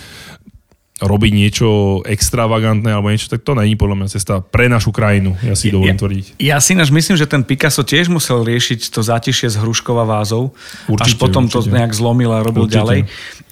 [1.01, 5.57] robiť niečo extravagantné alebo niečo, tak to není podľa mňa cesta pre našu krajinu, ja
[5.57, 6.25] si dovolím ja, tvrdiť.
[6.37, 10.53] Ja si naž myslím, že ten Picasso tiež musel riešiť to zátišie z hruškova vázov,
[10.85, 11.65] určite, až potom určite.
[11.65, 12.77] to nejak zlomil a robil určite.
[12.77, 12.99] ďalej.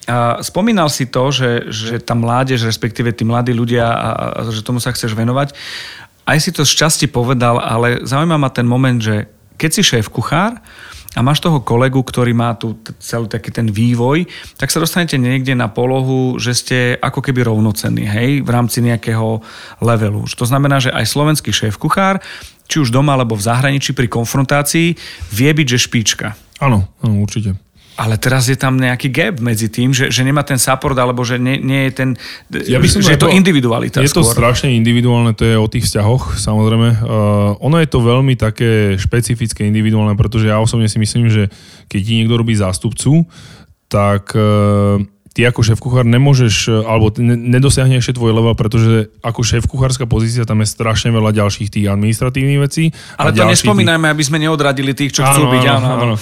[0.06, 4.62] A spomínal si to, že, že tá mládež, respektíve tí mladí ľudia, a, a že
[4.62, 5.58] tomu sa chceš venovať.
[6.30, 9.26] aj si to z časti povedal, ale zaujíma ma ten moment, že
[9.58, 10.62] keď si šéf kuchár
[11.12, 14.24] a máš toho kolegu, ktorý má tu celý taký ten vývoj,
[14.56, 19.44] tak sa dostanete niekde na polohu, že ste ako keby rovnocenní, hej, v rámci nejakého
[19.84, 20.24] levelu.
[20.24, 22.24] To znamená, že aj slovenský šéf kuchár,
[22.72, 24.96] či už doma alebo v zahraničí pri konfrontácii,
[25.36, 26.28] vie byť, že špička.
[26.64, 27.60] Áno, áno, určite.
[28.02, 31.38] Ale teraz je tam nejaký gap medzi tým, že, že nemá ten support, alebo že
[31.38, 32.10] nie, nie je ten...
[32.50, 34.26] Ja by som že je to individualita Je skôr.
[34.26, 36.98] to strašne individuálne, to je o tých vzťahoch, samozrejme.
[36.98, 41.54] Uh, ono je to veľmi také špecifické, individuálne, pretože ja osobne si myslím, že
[41.94, 43.30] keď ti niekto robí zástupcu,
[43.86, 44.98] tak uh,
[45.32, 50.44] ty ako šéf kuchár nemôžeš, alebo nedosiahne ešte tvoj level, pretože ako šéf kuchárska pozícia
[50.44, 52.92] tam je strašne veľa ďalších tých administratívnych vecí.
[53.16, 54.14] Ale to nespomínajme, tých...
[54.20, 55.64] aby sme neodradili tých, čo áno, chcú byť.
[55.72, 56.02] Áno, áno.
[56.04, 56.16] áno.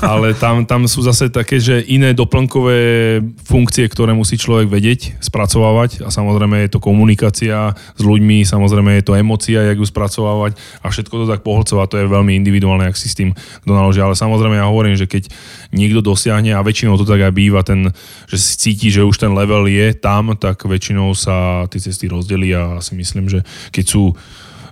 [0.00, 6.00] Ale tam, tam sú zase také, že iné doplnkové funkcie, ktoré musí človek vedieť, spracovávať
[6.00, 10.88] a samozrejme je to komunikácia s ľuďmi, samozrejme je to emocia, jak ju spracovávať a
[10.88, 14.00] všetko to tak pohlcovať, to je veľmi individuálne, ak si s tým kto naloží.
[14.00, 15.28] Ale samozrejme ja hovorím, že keď
[15.76, 17.92] niekto dosiahne a väčšinou to tak aj býva, ten,
[18.24, 22.54] že si cíti, že už ten level je tam, tak väčšinou sa tie cesty rozdelí
[22.54, 24.14] a si myslím, že keď sú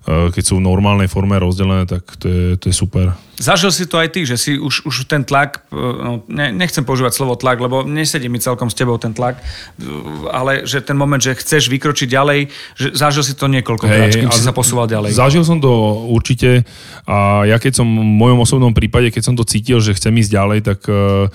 [0.03, 3.15] Eh, keď sú v normálnej forme rozdelené, tak to je, to je super.
[3.43, 6.87] Zažil si to aj ty, že si už, už ten tlak, eh, no, ne, nechcem
[6.87, 9.83] používať slovo tlak, lebo nesedí mi celkom s tebou ten tlak, eh,
[10.31, 12.41] ale že ten moment, že chceš vykročiť ďalej,
[12.79, 15.19] že zažil si to niekoľkokrát, hey, kým si sa posúval ďalej.
[15.19, 16.63] Zažil som to určite
[17.03, 20.31] a ja keď som v mojom osobnom prípade, keď som to cítil, že chcem ísť
[20.31, 21.27] ďalej, tak uh,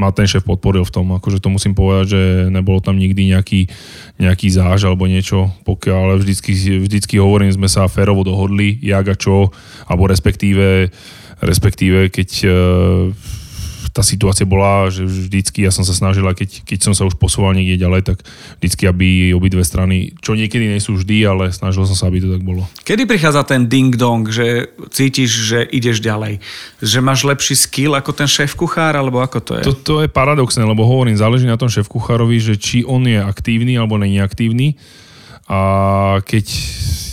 [0.00, 3.70] ma ten šéf podporil v tom, akože to musím povedať, že nebolo tam nikdy nejaký,
[4.18, 9.16] nejaký záž alebo niečo, pokiaľ, ale vždycky, vždycky hovorím, sme sa férovo dohodli, jak a
[9.16, 9.52] čo,
[9.86, 10.88] alebo respektíve,
[11.42, 13.10] respektíve keď uh,
[13.92, 17.52] tá situácia bola, že vždycky ja som sa snažila, keď, keď som sa už posúval
[17.52, 18.24] niekde ďalej, tak
[18.56, 22.32] vždycky, aby obidve strany, čo niekedy nie sú vždy, ale snažil som sa, aby to
[22.32, 22.64] tak bolo.
[22.88, 26.40] Kedy prichádza ten ding-dong, že cítiš, že ideš ďalej?
[26.80, 29.64] Že máš lepší skill ako ten šéf kuchár, alebo ako to je?
[29.84, 33.76] To, je paradoxné, lebo hovorím, záleží na tom šéf kuchárovi, že či on je aktívny
[33.76, 34.80] alebo není aktívny.
[35.52, 36.48] A keď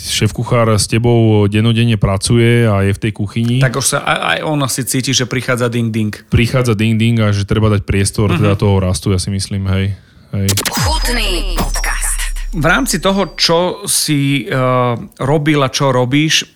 [0.00, 3.56] šéf kuchár s tebou denodenne pracuje a je v tej kuchyni.
[3.60, 6.16] Tak už sa aj on asi cíti, že prichádza ding ding.
[6.32, 8.40] Prichádza ding ding a že treba dať priestor uh-huh.
[8.40, 9.92] teda toho rastu, ja si myslím, hej.
[10.32, 10.48] hej.
[10.72, 12.18] Chutný podcast.
[12.56, 16.48] V rámci toho, čo si uh, robil a čo robíš,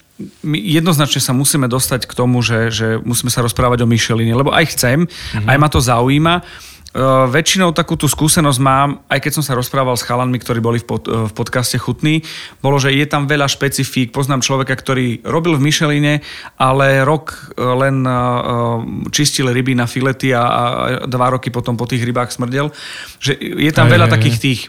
[0.47, 4.55] my jednoznačne sa musíme dostať k tomu, že, že musíme sa rozprávať o Micheline, lebo
[4.55, 5.51] aj chcem, mm-hmm.
[5.51, 6.35] aj ma to zaujíma.
[6.95, 10.79] Uh, väčšinou takú tú skúsenosť mám, aj keď som sa rozprával s chalanmi, ktorí boli
[10.79, 12.23] v, pod, uh, v podcaste Chutný,
[12.63, 14.15] bolo, že je tam veľa špecifík.
[14.15, 16.23] Poznám človeka, ktorý robil v Micheline,
[16.55, 18.07] ale rok uh, len
[19.11, 20.63] čistil ryby na filety a, a
[21.11, 22.71] dva roky potom po tých rybách smrdel.
[23.19, 24.61] Že je tam aj, veľa aj, takých tých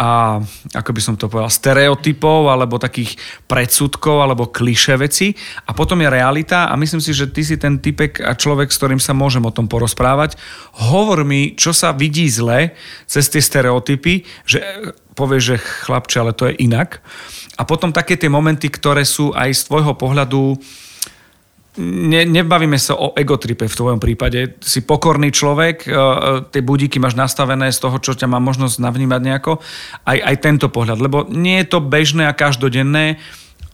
[0.00, 0.40] a
[0.72, 5.36] ako by som to povedal, stereotypov alebo takých predsudkov alebo kliše veci
[5.68, 8.80] a potom je realita a myslím si, že ty si ten typek a človek, s
[8.80, 10.40] ktorým sa môžem o tom porozprávať.
[10.88, 12.72] Hovor mi, čo sa vidí zle
[13.04, 14.64] cez tie stereotypy, že
[15.12, 17.04] povieš, že chlapče, ale to je inak.
[17.60, 20.56] A potom také tie momenty, ktoré sú aj z tvojho pohľadu
[21.78, 24.58] ne, nebavíme sa o egotripe v tvojom prípade.
[24.58, 25.96] Si pokorný človek, e, e,
[26.50, 29.62] tie budíky máš nastavené z toho, čo ťa má možnosť navnímať nejako.
[30.02, 33.22] Aj, aj tento pohľad, lebo nie je to bežné a každodenné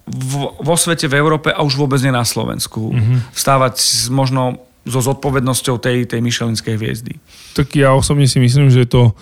[0.07, 2.93] vo, vo svete, v Európe a už vôbec nie na Slovensku.
[2.93, 3.19] Mm-hmm.
[3.33, 3.75] Vstávať
[4.13, 7.19] možno so zodpovednosťou tej, tej myšelinskej hviezdy.
[7.59, 9.19] Tak ja osobne si myslím, že to,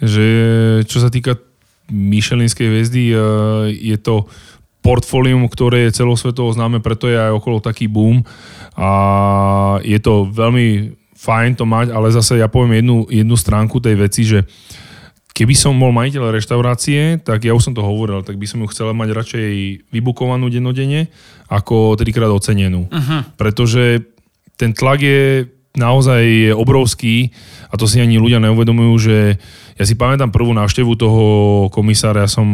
[0.00, 0.24] že
[0.88, 1.36] čo sa týka
[1.92, 3.16] myšelinskej hviezdy, e,
[3.76, 4.26] je to
[4.86, 8.22] portfólium, ktoré je celosvetovo známe, preto je aj okolo taký boom
[8.78, 8.90] a
[9.82, 14.22] je to veľmi fajn to mať, ale zase ja poviem jednu, jednu stránku tej veci,
[14.22, 14.46] že
[15.34, 18.70] keby som bol majiteľ reštaurácie, tak ja už som to hovoril, tak by som ju
[18.70, 19.48] chcel mať radšej
[19.90, 21.10] vybukovanú dennodenne
[21.50, 22.86] ako trikrát ocenenú.
[22.88, 23.20] Uh-huh.
[23.36, 24.06] Pretože
[24.56, 27.36] ten tlak je naozaj obrovský
[27.68, 29.16] a to si ani ľudia neuvedomujú, že
[29.76, 31.24] ja si pamätám prvú návštevu toho
[31.68, 32.48] komisára, ja som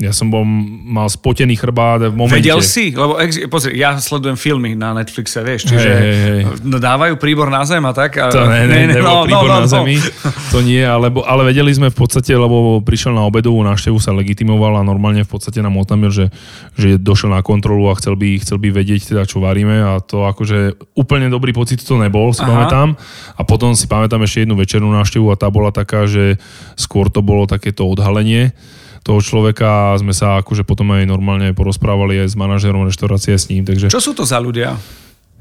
[0.00, 0.48] ja som bol,
[0.88, 2.40] mal spotený chrbát v momente.
[2.40, 2.88] Vedel si?
[2.88, 3.20] Lebo
[3.52, 6.80] pozri, ja sledujem filmy na Netflixe, vieš, čiže hey, hey, hey.
[6.80, 8.16] dávajú príbor na zem a tak.
[8.16, 8.32] A...
[8.32, 9.70] To ne, ne, ne, nebol no, príbor no, no, na no.
[9.70, 10.00] zemi,
[10.48, 14.80] to nie, ale, ale vedeli sme v podstate, lebo prišiel na obedovú návštevu, sa legitimoval
[14.80, 16.32] a normálne v podstate nám otamil, že,
[16.80, 20.24] že došiel na kontrolu a chcel by, chcel by vedieť teda, čo varíme a to
[20.24, 22.48] akože úplne dobrý pocit to nebol, si Aha.
[22.48, 22.96] pamätám.
[23.36, 26.40] A potom si pamätám ešte jednu večernú návštevu a tá bola taká, že
[26.72, 28.56] skôr to bolo takéto odhalenie
[29.00, 33.64] toho človeka sme sa akože potom aj normálne porozprávali aj s manažerom reštaurácie s ním.
[33.64, 33.88] Takže...
[33.88, 34.76] Čo sú to za ľudia?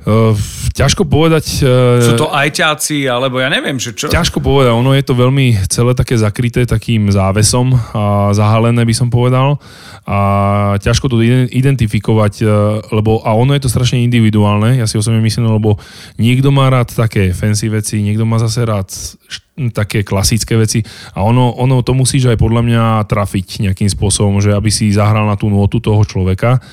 [0.07, 0.31] Uh,
[0.71, 1.59] ťažko povedať...
[1.59, 4.07] Uh, Sú to ajťáci, alebo ja neviem, že čo...
[4.07, 9.11] Ťažko povedať, ono je to veľmi celé také zakryté takým závesom a zahalené by som
[9.11, 9.59] povedal.
[10.07, 10.19] A
[10.79, 11.19] ťažko to
[11.51, 15.75] identifikovať, uh, lebo a ono je to strašne individuálne, ja si osobne myslím, lebo
[16.15, 18.87] niekto má rád také fancy veci, niekto má zase rád
[19.75, 20.79] také klasické veci.
[21.11, 25.27] A ono, ono to musíš aj podľa mňa trafiť nejakým spôsobom, že aby si zahral
[25.27, 26.63] na tú notu toho človeka.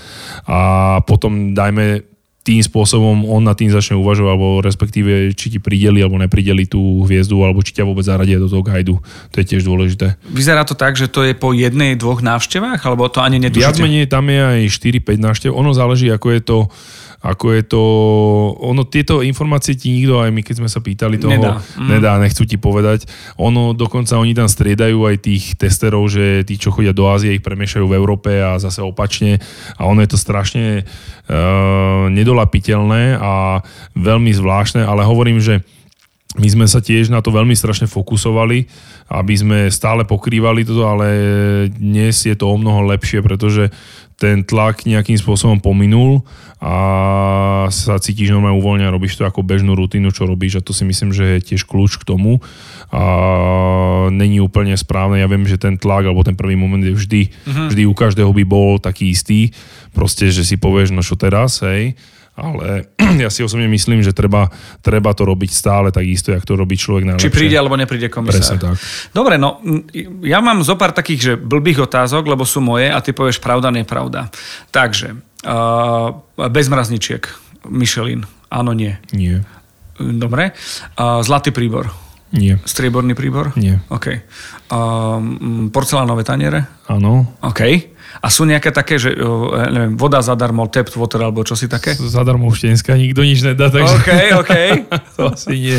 [0.46, 2.15] A potom dajme
[2.46, 7.02] tým spôsobom on na tým začne uvažovať, alebo respektíve či ti prideli alebo neprideli tú
[7.02, 9.02] hviezdu, alebo či ťa vôbec zaradia do toho guidu.
[9.34, 10.14] To je tiež dôležité.
[10.30, 13.66] Vyzerá to tak, že to je po jednej, dvoch návštevách, alebo to ani netušíte?
[13.66, 15.50] Viac menej tam je aj 4-5 návštev.
[15.50, 16.58] Ono záleží, ako je to
[17.24, 17.82] ako je to,
[18.60, 21.88] ono tieto informácie ti nikto, aj my keď sme sa pýtali toho, nedá, mm.
[21.88, 23.08] nedá nechcú ti povedať.
[23.40, 27.44] Ono dokonca oni tam striedajú aj tých testerov, že tí, čo chodia do Ázie, ich
[27.44, 29.40] premiešajú v Európe a zase opačne
[29.76, 33.60] a ono je to strašne uh, nedolapiteľné a
[33.96, 35.64] veľmi zvláštne, ale hovorím, že
[36.36, 38.68] my sme sa tiež na to veľmi strašne fokusovali,
[39.12, 41.08] aby sme stále pokrývali toto, ale
[41.72, 43.72] dnes je to o mnoho lepšie, pretože
[44.16, 46.24] ten tlak nejakým spôsobom pominul
[46.56, 50.72] a sa cítiš normálne uvoľne a robíš to ako bežnú rutinu, čo robíš a to
[50.72, 52.40] si myslím, že je tiež kľúč k tomu
[52.88, 53.04] a
[54.08, 55.20] není úplne správne.
[55.20, 57.68] Ja viem, že ten tlak alebo ten prvý moment je vždy, uh-huh.
[57.68, 59.52] vždy u každého by bol taký istý,
[59.92, 61.92] proste, že si povieš, no čo teraz, hej,
[62.36, 62.92] ale
[63.24, 64.52] ja si osobne myslím, že treba,
[64.84, 67.32] treba to robiť stále takisto, jak to robí človek najlepšie.
[67.32, 68.44] Či príde alebo nepríde komisár.
[68.44, 68.76] Presne tak.
[69.16, 69.64] Dobre, no
[70.20, 73.72] ja mám zo pár takých, že blbých otázok, lebo sú moje a ty povieš pravda,
[73.72, 74.28] nepravda.
[74.68, 75.16] Takže,
[75.48, 76.12] uh,
[76.52, 77.24] bez mrazničiek,
[77.72, 79.00] Michelin, áno, nie.
[79.16, 79.42] Nie.
[79.96, 80.52] Dobre.
[81.00, 82.05] Uh, zlatý príbor.
[82.34, 82.58] Nie.
[82.66, 83.54] Strieborný príbor?
[83.54, 83.78] Nie.
[83.86, 84.18] OK.
[84.66, 86.66] Uh, porcelánové taniere?
[86.90, 87.38] Áno.
[87.38, 87.94] OK.
[88.22, 89.12] A sú nejaké také, že
[89.70, 91.92] neviem, voda zadarmo, tap water alebo čo si také?
[91.94, 93.92] Zadarmo už dneska nikto nič nedá, takže...
[93.92, 94.10] OK,
[94.40, 94.52] OK.
[95.18, 95.78] to asi nie.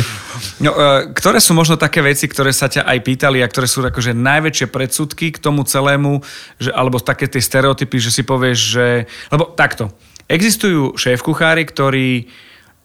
[0.62, 3.82] No, e, ktoré sú možno také veci, ktoré sa ťa aj pýtali a ktoré sú
[3.82, 6.22] akože najväčšie predsudky k tomu celému,
[6.62, 8.86] že, alebo také tie stereotypy, že si povieš, že...
[9.34, 9.90] Lebo takto,
[10.30, 12.30] existujú šéf-kuchári, ktorí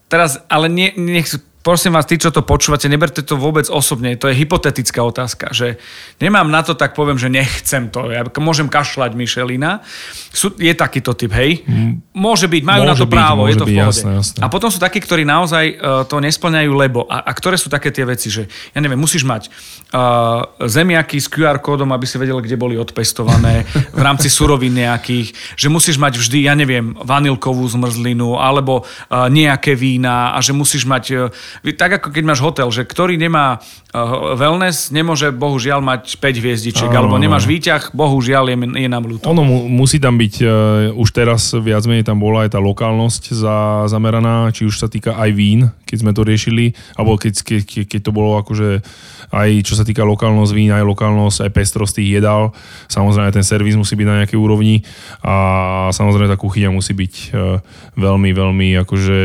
[0.10, 1.30] teraz, ale nie, nech
[1.64, 5.80] prosím vás, tí, čo to počúvate, neberte to vôbec osobne, to je hypotetická otázka, že
[6.20, 9.80] nemám na to, tak poviem, že nechcem to, ja môžem kašľať Michelina.
[10.36, 11.64] Sú, je takýto typ, hej?
[12.12, 13.96] Môže byť, majú môže na to byť, právo, je to v pohode.
[13.96, 14.40] Jasné, jasné.
[14.44, 17.08] A potom sú takí, ktorí naozaj uh, to nesplňajú, lebo.
[17.08, 21.32] A, a ktoré sú také tie veci, že ja neviem, musíš mať uh, zemiaky s
[21.32, 23.64] QR kódom, aby si vedel, kde boli odpestované
[23.98, 29.78] v rámci surovín nejakých, že musíš mať vždy, ja neviem, vanilkovú zmrzlinu alebo uh, nejaké
[29.80, 31.32] vína a že musíš mať uh,
[31.78, 36.90] tak ako keď máš hotel, že ktorý nemá uh, wellness, nemôže bohužiaľ mať 5 hviezdičiek,
[36.90, 39.30] Áno, alebo nemáš výťah, bohužiaľ je, je nám ľúto.
[39.30, 40.50] Ono mu, musí tam byť, uh,
[40.98, 45.14] už teraz viac menej tam bola aj tá lokálnosť za, zameraná, či už sa týka
[45.16, 48.82] aj vín, keď sme to riešili, alebo keď, keď, keď to bolo akože
[49.34, 52.54] aj čo sa týka lokálnosť vín, aj lokálnosť, aj pestrosť tých jedál.
[52.86, 54.86] Samozrejme ten servis musí byť na nejakej úrovni
[55.26, 57.58] a samozrejme tá kuchyňa musí byť uh,
[57.98, 59.20] veľmi, veľmi akože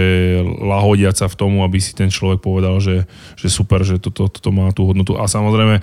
[0.65, 3.07] lahodiaca v tomu, aby si ten človek povedal, že,
[3.39, 5.15] že super, že toto, toto má tú hodnotu.
[5.15, 5.79] A samozrejme,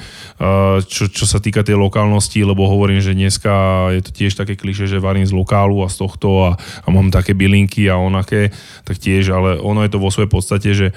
[0.84, 4.92] čo, čo sa týka tej lokálnosti, lebo hovorím, že dneska je to tiež také kliše,
[4.92, 8.52] že varím z lokálu a z tohto a, a mám také bylinky a onaké,
[8.84, 10.88] tak tiež, ale ono je to vo svojej podstate, že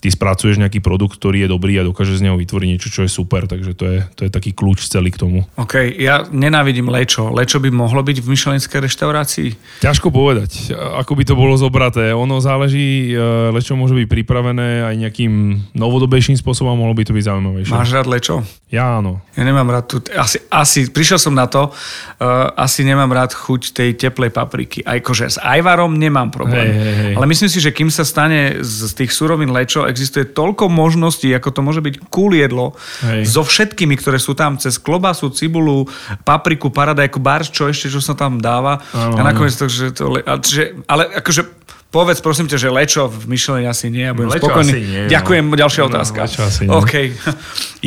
[0.00, 3.10] ty spracuješ nejaký produkt, ktorý je dobrý a dokáže z neho vytvoriť niečo, čo je
[3.12, 5.44] super, takže to je, to je taký kľúč celý k tomu.
[5.60, 7.28] OK, ja nenávidím lečo.
[7.28, 9.48] Lečo by mohlo byť v myšelinskej reštaurácii?
[9.84, 12.16] Ťažko povedať, ako by to bolo zobraté.
[12.16, 15.32] Ono záleží, e, lečo môže byť pripravené aj nejakým
[15.76, 17.72] novodobejším spôsobom, mohlo by to byť zaujímavejšie.
[17.76, 18.40] Máš rád lečo?
[18.70, 19.18] Ja áno.
[19.34, 23.74] Ja nemám rád tu, asi, asi prišiel som na to, uh, asi nemám rád chuť
[23.74, 24.86] tej teplej papriky.
[24.86, 26.70] Aj kože s ajvarom nemám problém.
[26.70, 27.14] Hej, hej, hej.
[27.18, 31.48] Ale myslím si, že kým sa stane z tých surovín lečo, existuje toľko možností, ako
[31.52, 33.28] to môže byť cool jedlo, Hej.
[33.28, 35.90] so všetkými, ktoré sú tam, cez klobasu, cibulu,
[36.24, 38.80] papriku, paradajku, barš, čo ešte, čo sa tam dáva.
[38.96, 41.59] Ano, a nakoniec to, že to, že, ale akože
[41.90, 44.70] Povedz prosím ťa, že lečo v Michelin asi nie, ja budem lečo spokojný.
[44.70, 45.58] Asi nie, Ďakujem, no.
[45.58, 46.18] ďalšia no, otázka.
[46.22, 46.70] Lečo asi nie.
[46.70, 46.94] OK.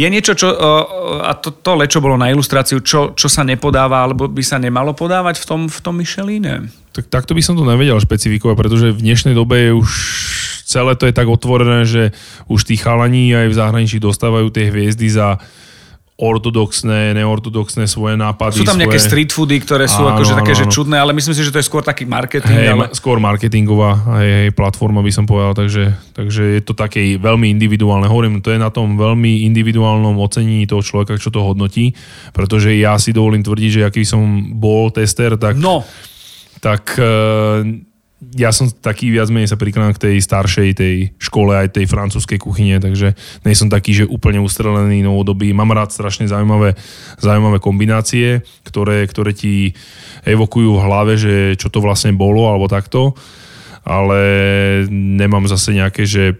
[0.04, 0.48] Je niečo, čo,
[1.24, 4.92] a to, to lečo bolo na ilustráciu, čo, čo sa nepodáva, alebo by sa nemalo
[4.92, 6.68] podávať v tom, v tom Micheline?
[6.92, 9.90] Tak, takto by som to nevedel špecifikovať, pretože v dnešnej dobe je už
[10.68, 12.12] celé to je tak otvorené, že
[12.52, 15.40] už tí chalani aj v zahraničí dostávajú tie hviezdy za
[16.14, 18.62] ortodoxné, neortodoxné svoje nápady.
[18.62, 19.10] Sú tam nejaké svoje...
[19.10, 20.60] street foody, ktoré sú áno, akože také, áno.
[20.62, 22.54] že čudné, ale myslím si, že to je skôr taký marketing.
[22.54, 22.94] Hey, ale...
[22.94, 28.06] Skôr marketingová hej, hej, platforma by som povedal, takže, takže je to také veľmi individuálne.
[28.06, 31.98] Hovorím, to je na tom veľmi individuálnom ocenení toho človeka, čo to hodnotí,
[32.30, 35.82] pretože ja si dovolím tvrdiť, že aký som bol tester, tak, no.
[36.62, 37.66] tak uh,
[38.34, 42.40] ja som taký viac menej sa prikladám k tej staršej, tej škole, aj tej francúzskej
[42.40, 43.14] kuchyne, takže
[43.44, 45.52] nie som taký, že úplne ustrelený novodobý.
[45.52, 46.74] Mám rád strašne zaujímavé,
[47.20, 49.76] zaujímavé kombinácie, ktoré, ktoré ti
[50.24, 53.14] evokujú v hlave, že čo to vlastne bolo, alebo takto.
[53.84, 54.20] Ale
[54.90, 56.40] nemám zase nejaké, že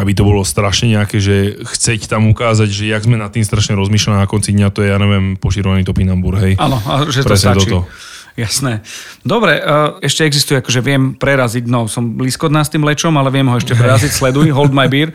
[0.00, 3.76] aby to bolo strašne nejaké, že chceť tam ukázať, že jak sme nad tým strašne
[3.76, 6.56] rozmýšľali na konci dňa, to je, ja neviem, poširovaný topinambur, hej.
[6.56, 7.68] Áno, a že to stačí.
[7.68, 7.84] Toto.
[8.32, 8.80] Jasné.
[9.20, 9.62] Dobre, e,
[10.08, 13.56] ešte existuje, akože viem preraziť, no som blízko od nás tým lečom, ale viem ho
[13.60, 15.12] ešte preraziť, sleduj, hold my beer.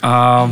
[0.00, 0.46] A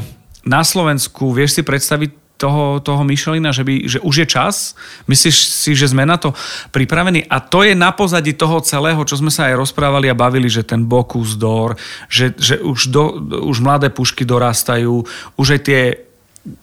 [0.45, 4.75] na Slovensku vieš si predstaviť toho, toho Michelina, že, by, že už je čas?
[5.07, 6.35] Myslíš si, že sme na to
[6.75, 7.25] pripravení?
[7.31, 10.67] A to je na pozadí toho celého, čo sme sa aj rozprávali a bavili, že
[10.67, 11.79] ten Bokus d'Or,
[12.11, 13.05] že, že už, do,
[13.49, 15.07] už mladé pušky dorastajú,
[15.39, 15.81] už aj tie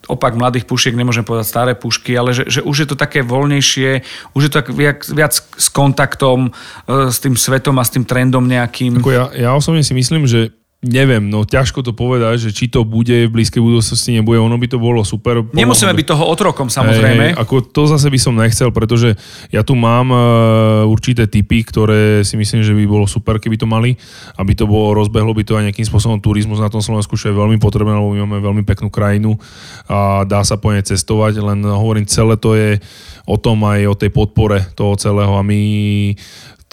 [0.06, 4.06] opak mladých pušiek, nemôžem povedať staré pušky, ale že, že už je to také voľnejšie,
[4.38, 6.54] už je to tak viac, viac s kontaktom,
[6.86, 9.02] e, s tým svetom a s tým trendom nejakým.
[9.02, 12.82] Ako ja, ja osobne si myslím, že Neviem, no ťažko to povedať, že či to
[12.82, 15.46] bude v blízkej budúcnosti, nebude, ono by to bolo super.
[15.54, 17.26] Nemusíme byť toho otrokom, samozrejme.
[17.32, 19.14] Hey, ako to zase by som nechcel, pretože
[19.54, 23.70] ja tu mám uh, určité typy, ktoré si myslím, že by bolo super, keby to
[23.70, 23.94] mali,
[24.42, 27.38] aby to bolo, rozbehlo by to aj nejakým spôsobom turizmus na tom Slovensku, čo je
[27.38, 29.38] veľmi potrebné, lebo my máme veľmi peknú krajinu
[29.86, 32.82] a dá sa po nej cestovať, len hovorím, celé to je
[33.30, 35.62] o tom aj o tej podpore toho celého a my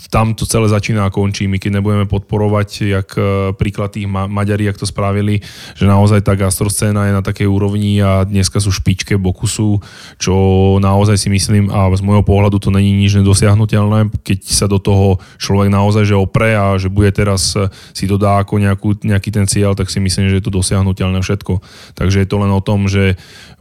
[0.07, 1.51] tam to celé začína a končí.
[1.51, 5.43] My keď nebudeme podporovať, jak e, príklad tých Ma- Maďari, jak to spravili,
[5.75, 9.83] že naozaj tá gastroscéna je na takej úrovni a dneska sú špičke Bokusu,
[10.17, 10.35] čo
[10.79, 15.19] naozaj si myslím a z môjho pohľadu to není nič nedosiahnutelné, keď sa do toho
[15.43, 19.35] človek naozaj že opre a že bude teraz e, si to dá ako nejakú, nejaký
[19.35, 21.59] ten cieľ, tak si myslím, že je to dosiahnutelné všetko.
[21.99, 23.19] Takže je to len o tom, že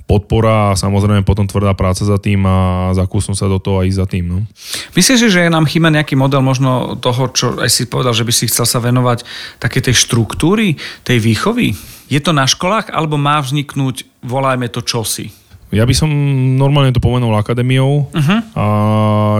[0.07, 4.07] podpora a samozrejme potom tvrdá práca za tým a zakúsnu sa do toho aj za
[4.07, 4.25] tým.
[4.25, 4.39] No.
[4.95, 8.47] Myslíš, že nám chýba nejaký model možno toho, čo aj si povedal, že by si
[8.47, 9.27] chcel sa venovať
[9.59, 11.75] také tej štruktúry, tej výchovy?
[12.07, 15.46] Je to na školách, alebo má vzniknúť, volajme to čosi?
[15.67, 16.07] Ja by som
[16.55, 18.39] normálne to pomenul akadémiou uh-huh.
[18.55, 18.65] a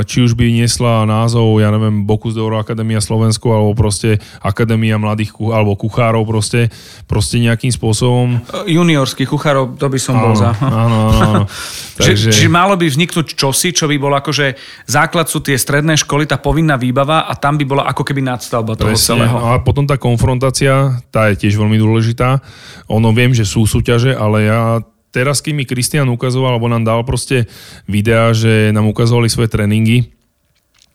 [0.04, 5.00] či už by niesla názov, ja neviem, Bokus de Oro Akadémia Slovensku alebo proste Akadémia
[5.00, 6.68] mladých kuch- alebo kuchárov proste,
[7.08, 8.44] proste nejakým spôsobom.
[8.68, 10.52] Juniorských kuchárov, to by som áno, bol za.
[10.60, 11.44] Áno, áno, áno.
[12.04, 12.36] Takže...
[12.36, 16.36] Čiže malo by vzniknúť čosi, čo by bolo akože základ sú tie stredné školy, tá
[16.44, 19.16] povinná výbava a tam by bola ako keby nadstavba toho Presne.
[19.16, 19.36] celého.
[19.40, 22.44] A potom tá konfrontácia, tá je tiež veľmi dôležitá.
[22.92, 24.84] Ono viem, že sú súťaže, ale ja
[25.18, 27.50] teraz, keď mi Kristian ukazoval, alebo nám dal proste
[27.90, 30.14] videá, že nám ukazovali svoje tréningy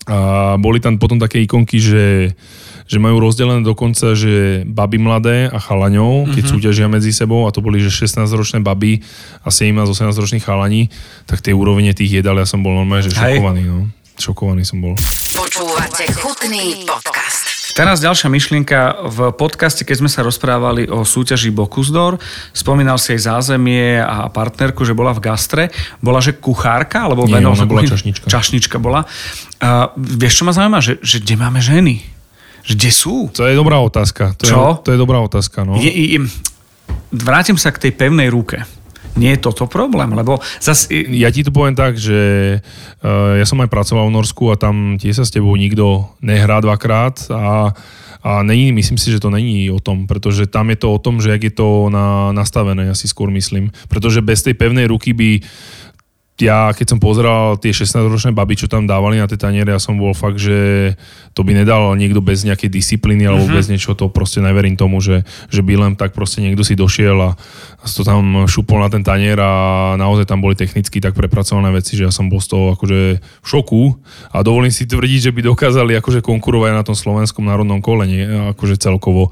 [0.06, 2.34] a boli tam potom také ikonky, že,
[2.90, 6.54] že majú rozdelené dokonca, že baby mladé a chalaňov, keď mm-hmm.
[6.54, 9.02] súťažia medzi sebou a to boli, že 16-ročné baby
[9.46, 10.90] a 17-18 ročných chalani,
[11.26, 13.62] tak tie úrovne tých jedal, ja som bol normálne, že šokovaný.
[13.66, 13.90] No.
[14.18, 14.94] Šokovaný som bol.
[15.34, 17.21] Počúvate chutný podcast.
[17.72, 19.08] Teraz ďalšia myšlienka.
[19.08, 22.20] V podcaste, keď sme sa rozprávali o súťaži Bokusdor,
[22.52, 25.64] spomínal si aj zázemie a partnerku, že bola v gastre.
[26.04, 27.08] Bola, že kuchárka?
[27.08, 28.28] Alebo Nie, ona bola čašnička.
[28.28, 29.08] Čašnička bola.
[29.56, 30.84] Uh, vieš, čo ma zaujíma?
[30.84, 32.04] Že, že kde máme ženy?
[32.62, 33.14] Že kde sú?
[33.32, 34.36] To je dobrá otázka.
[34.36, 34.60] To čo?
[34.60, 35.80] Je, to je dobrá otázka, no.
[35.80, 36.20] Je, je,
[37.08, 38.68] vrátim sa k tej pevnej ruke
[39.16, 40.88] nie je toto problém, lebo zas...
[40.92, 44.96] Ja ti to poviem tak, že uh, ja som aj pracoval v Norsku a tam
[44.96, 47.76] tie sa s tebou nikto nehrá dvakrát a
[48.22, 51.18] a není, myslím si, že to není o tom, pretože tam je to o tom,
[51.18, 53.74] že jak je to na, nastavené, ja si skôr myslím.
[53.90, 55.42] Pretože bez tej pevnej ruky by
[56.40, 60.00] ja keď som pozeral tie 16-ročné baby, čo tam dávali na tie taniere, ja som
[60.00, 60.92] bol fakt, že
[61.36, 63.58] to by nedal niekto bez nejakej disciplíny alebo mm-hmm.
[63.60, 67.14] bez niečo, to proste neverím tomu, že, že by len tak proste niekto si došiel
[67.20, 67.30] a
[67.84, 69.52] to tam šupol na ten tanier a
[70.00, 73.46] naozaj tam boli technicky tak prepracované veci, že ja som bol z toho akože v
[73.46, 74.00] šoku
[74.32, 78.24] a dovolím si tvrdiť, že by dokázali akože konkurovať na tom slovenskom národnom kole, nie?
[78.56, 79.30] akože celkovo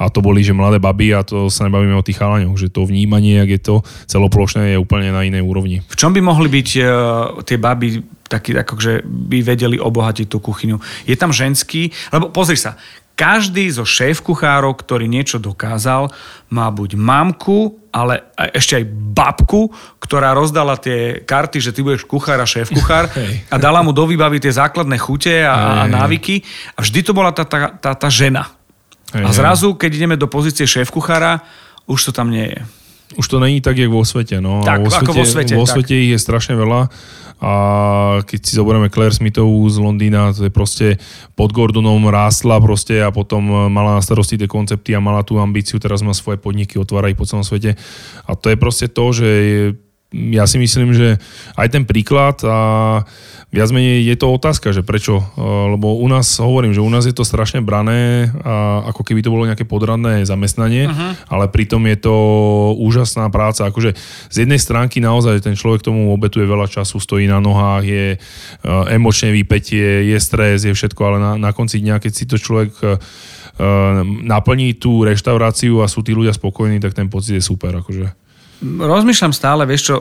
[0.00, 2.88] a to boli, že mladé baby a to sa nebavíme o tých chalaňoch, že to
[2.88, 3.74] vnímanie, ak je to
[4.08, 5.84] celoplošné, je úplne na inej úrovni.
[5.92, 6.88] V čom by mohli byť uh,
[7.44, 10.80] tie baby taký, akože by vedeli obohatiť tú kuchyňu?
[11.04, 12.80] Je tam ženský, lebo pozri sa,
[13.12, 16.08] každý zo šéf kuchárov, ktorý niečo dokázal,
[16.48, 19.68] má buď mamku, ale ešte aj babku,
[20.00, 23.12] ktorá rozdala tie karty, že ty budeš kuchár a šéf kuchár
[23.52, 26.40] a dala mu do výbavy tie základné chute a, a návyky
[26.72, 28.48] a vždy to bola tá, tá, tá, tá žena.
[29.12, 31.44] A zrazu, keď ideme do pozície šéf-kuchára,
[31.84, 32.79] už to tam nie je.
[33.18, 34.38] Už to není tak, jak vo svete.
[34.38, 34.62] No.
[34.62, 35.52] Tak, vo svete, ako vo svete.
[35.58, 36.86] Vo svete ich je strašne veľa.
[37.40, 37.52] A
[38.28, 41.00] keď si zoberieme Claire Smithovú z Londýna, to je proste
[41.32, 45.80] pod Gordonom rástla proste a potom mala na starosti tie koncepty a mala tú ambíciu,
[45.80, 47.80] teraz má svoje podniky, otvára ich po celom svete.
[48.28, 49.28] A to je proste to, že
[50.10, 51.22] ja si myslím, že
[51.54, 52.58] aj ten príklad a
[53.50, 57.14] viac menej je to otázka, že prečo, lebo u nás, hovorím, že u nás je
[57.14, 61.18] to strašne brané, a ako keby to bolo nejaké podradné zamestnanie, uh-huh.
[61.30, 62.14] ale pritom je to
[62.78, 63.66] úžasná práca.
[63.66, 63.98] Akože
[64.30, 68.06] z jednej stránky naozaj ten človek tomu obetuje veľa času, stojí na nohách, je
[68.90, 72.70] emočné výpetie, je stres, je všetko, ale na, na konci dňa, keď si to človek
[74.24, 77.74] naplní tú reštauráciu a sú tí ľudia spokojní, tak ten pocit je super.
[77.82, 78.19] Akože.
[78.60, 79.96] Rozmýšľam stále, vieš čo,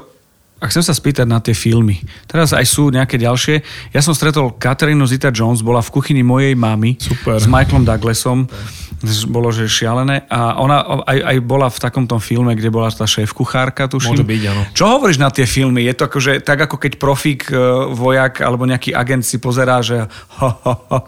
[0.59, 2.03] ak chcem sa spýtať na tie filmy.
[2.27, 3.63] Teraz aj sú nejaké ďalšie.
[3.95, 7.39] Ja som stretol Katarínu Zita-Jones, bola v kuchyni mojej mamy Super.
[7.39, 8.43] s Michaelom Douglasom.
[9.31, 10.27] Bolo, že šialené.
[10.27, 14.19] A ona aj, aj bola v takomto filme, kde bola tá šéf-kuchárka, tuším.
[14.19, 14.61] Môže byť, áno.
[14.75, 15.87] Čo hovoríš na tie filmy?
[15.87, 17.55] Je to akože, tak ako keď profík, e,
[17.95, 20.03] vojak alebo nejaký agent si pozerá, že
[20.43, 20.99] ho, ho, ho.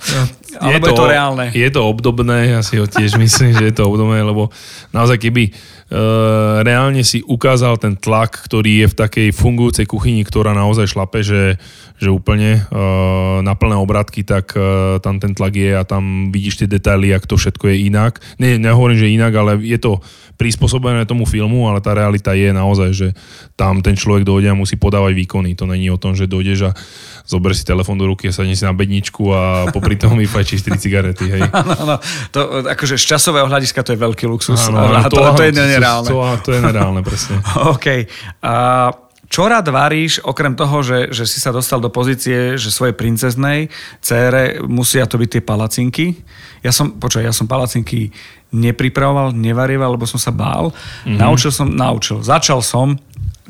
[0.59, 1.45] Alebo je to, je to reálne?
[1.53, 4.51] Je to obdobné, ja si ho tiež myslím, že je to obdobné, lebo
[4.91, 10.51] naozaj keby uh, reálne si ukázal ten tlak, ktorý je v takej fungujúcej kuchyni, ktorá
[10.51, 11.55] naozaj šlape, že,
[12.01, 16.65] že úplne uh, na plné obratky, tak uh, tam ten tlak je a tam vidíš
[16.65, 18.17] tie detaily, ak to všetko je inak.
[18.41, 20.01] Ne, nehovorím, že inak, ale je to
[20.41, 23.07] prispôsobené tomu filmu, ale tá realita je naozaj, že
[23.53, 25.53] tam ten človek dojde a musí podávať výkony.
[25.53, 26.71] To není o tom, že dojdeš a
[27.29, 30.81] zober si telefón do ruky a sadne si na bedničku a popri tom vyfajčíš 4
[30.81, 31.25] cigarety.
[31.29, 31.41] Hej.
[31.61, 31.95] Áno, áno.
[32.33, 34.57] To, akože z časového hľadiska to je veľký luxus.
[34.65, 36.09] Áno, áno, to, to, to je nereálne.
[36.09, 37.37] To, to, je nereálne, presne.
[37.77, 38.09] OK.
[38.41, 38.53] A
[39.31, 43.71] čo rád varíš, okrem toho, že, že si sa dostal do pozície, že svojej princeznej
[44.03, 46.05] cére musia to byť tie palacinky.
[46.59, 48.11] Ja som, počkaj, ja som palacinky
[48.51, 50.75] nepripravoval, nevarieval, lebo som sa bál.
[50.75, 51.15] Mm-hmm.
[51.15, 52.19] Naučil som, naučil.
[52.19, 52.99] Začal som,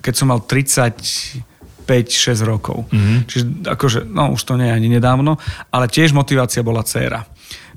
[0.05, 1.49] keď som mal 30
[1.81, 2.87] 5-6 rokov.
[2.87, 3.17] Mm-hmm.
[3.27, 5.35] Čiže akože, no už to nie je ani nedávno,
[5.73, 7.25] ale tiež motivácia bola dcéra.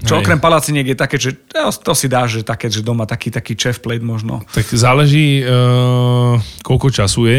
[0.02, 0.26] Čo Hej.
[0.26, 3.78] okrem palaciniek je také, že to si dáš, že také, že doma taký, taký chef
[3.78, 4.42] plate možno.
[4.50, 6.34] Tak záleží, uh,
[6.66, 7.38] koľko času je.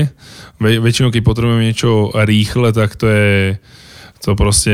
[0.63, 3.59] Ve, väčšinou, keď potrebujeme niečo rýchle, tak to je
[4.25, 4.73] to proste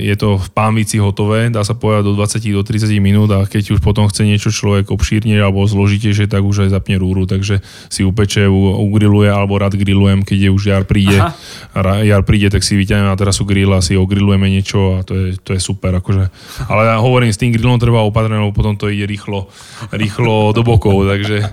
[0.00, 3.76] je to v pánvici hotové, dá sa povedať do 20 do 30 minút a keď
[3.76, 7.60] už potom chce niečo človek obšírne alebo zložitejšie, tak už aj zapne rúru, takže
[7.92, 12.00] si upeče, ugriluje alebo rád grillujem, keď je už jar príde, Aha.
[12.08, 15.26] jar príde, tak si vyťahnem na terasu grill a si ogrillujeme niečo a to je,
[15.44, 15.92] to je super.
[16.00, 16.32] Akože.
[16.64, 19.52] Ale ja hovorím, s tým grillom treba opatrne, lebo potom to ide rýchlo,
[19.92, 21.44] rýchlo do bokov, takže,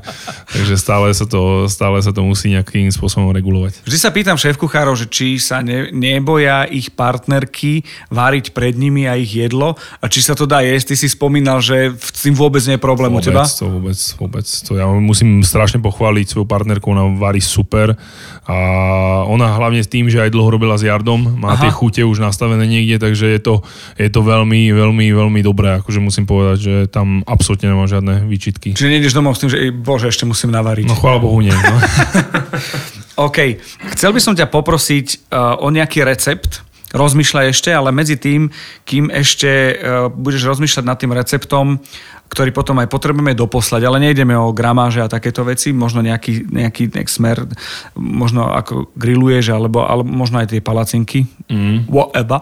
[0.48, 3.84] takže stále, sa to, stále sa to musí nejakým spôsobom regulovať.
[3.84, 7.82] Vždy sa pýtam šéf kuchárov, že či sa ne, neboja ich partner partnerky
[8.14, 10.94] váriť pred nimi a ich jedlo a či sa to dá jesť.
[10.94, 13.44] Ty si spomínal, že s tým vôbec nie je problém vôbec, u teba?
[13.50, 14.46] To vôbec, vôbec.
[14.70, 17.98] To ja musím strašne pochváliť svoju partnerku, ona varí super
[18.46, 18.56] a
[19.26, 21.66] ona hlavne s tým, že aj dlho robila s Jardom, má Aha.
[21.66, 23.56] tie chute už nastavené niekde, takže je to,
[23.98, 25.82] je to veľmi, veľmi, veľmi dobré.
[25.82, 28.78] Akože musím povedať, že tam absolútne nemám žiadne výčitky.
[28.78, 30.86] Čiže nejdeš domov s tým, že bože, ešte musím navariť.
[30.86, 31.56] No chvála Bohu nie.
[31.56, 31.76] No.
[33.30, 33.62] OK.
[33.96, 38.54] Chcel by som ťa poprosiť uh, o nejaký recept, rozmýšľaj ešte, ale medzi tým,
[38.86, 39.74] kým ešte e,
[40.14, 41.82] budeš rozmýšľať nad tým receptom,
[42.30, 46.90] ktorý potom aj potrebujeme doposlať, ale nejdeme o gramáže a takéto veci, možno nejaký, nejaký,
[46.94, 47.46] nejaký smer,
[47.94, 51.90] možno ako grilluješ, alebo, alebo možno aj tie palacinky, mm.
[51.90, 52.42] whatever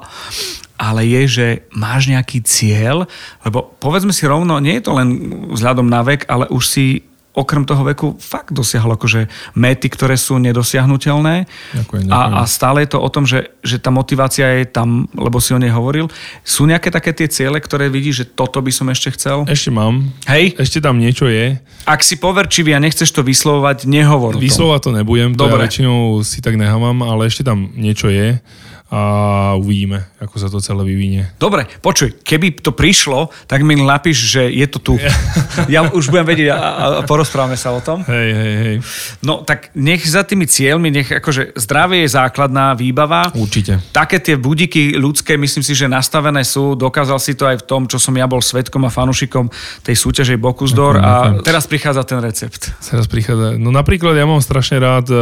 [0.82, 1.48] ale je, že
[1.78, 3.06] máš nejaký cieľ,
[3.46, 5.10] lebo povedzme si rovno, nie je to len
[5.54, 10.36] vzhľadom na vek, ale už si okrem toho veku fakt dosiahol akože méty, ktoré sú
[10.40, 11.48] nedosiahnutelné.
[11.76, 12.36] Ďakujem, ďakujem.
[12.36, 15.56] A, a stále je to o tom, že, že tá motivácia je tam, lebo si
[15.56, 16.12] o nej hovoril.
[16.44, 19.48] Sú nejaké také tie ciele, ktoré vidíš, že toto by som ešte chcel?
[19.48, 20.12] Ešte mám.
[20.28, 20.60] Hej?
[20.60, 21.56] Ešte tam niečo je.
[21.88, 25.56] Ak si poverčivý a nechceš to vyslovovať, nehovor Vyslovať to nebudem, to Dobre.
[25.56, 28.44] ja väčšinou si tak nehávam, ale ešte tam niečo je
[28.92, 31.24] a uvidíme, ako sa to celé vyvinie.
[31.40, 34.94] Dobre, počuj, keby to prišlo, tak mi napíš, že je to tu.
[35.72, 38.04] ja už budem vedieť a, a porozprávame sa o tom.
[38.04, 38.76] Hej, hej, hej.
[39.24, 43.32] No tak nech za tými cieľmi, nech akože zdravie je základná výbava.
[43.32, 43.80] Určite.
[43.96, 46.76] Také tie budiky ľudské, myslím si, že nastavené sú.
[46.76, 49.48] Dokázal si to aj v tom, čo som ja bol svetkom a fanušikom
[49.88, 52.76] tej súťaže Bokusdor a teraz prichádza ten recept.
[52.84, 53.56] Teraz prichádza.
[53.56, 55.20] No napríklad ja mám strašne rád uh,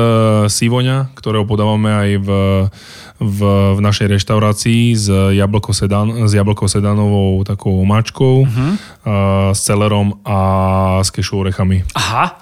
[0.49, 2.29] Sivoňa, ktorého podávame aj v
[3.19, 3.39] v,
[3.75, 8.71] v našej reštaurácii s, jablko sedan, s jablko sedanovou takou omáčkou, uh-huh.
[9.05, 10.39] a, s celerom a
[11.03, 11.83] s kešou orechami.
[11.93, 12.39] Aha.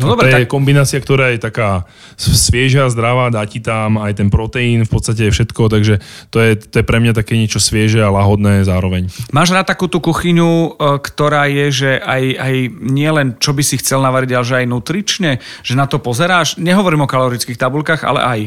[0.00, 0.52] No, dobre, to je tak...
[0.56, 1.84] kombinácia, ktorá je taká
[2.16, 6.00] svieža, zdravá, dá ti tam aj ten proteín, v podstate všetko, takže
[6.32, 9.12] to je, to je pre mňa také niečo svieže a lahodné zároveň.
[9.28, 10.68] Máš rád takú tú kuchyňu, e,
[11.04, 15.30] ktorá je, že aj, aj nielen čo by si chcel navariť, ale že aj nutrične,
[15.60, 16.56] že na to pozeráš?
[16.56, 18.40] Nehovorím o kalorických tabulkách, ale aj.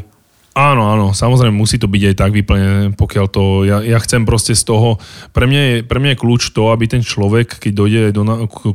[0.54, 4.54] Áno, áno, samozrejme musí to byť aj tak vyplnené, pokiaľ to, ja, ja chcem proste
[4.54, 5.02] z toho,
[5.34, 8.22] pre mňa, je, pre mňa je kľúč to, aby ten človek, keď dojde do,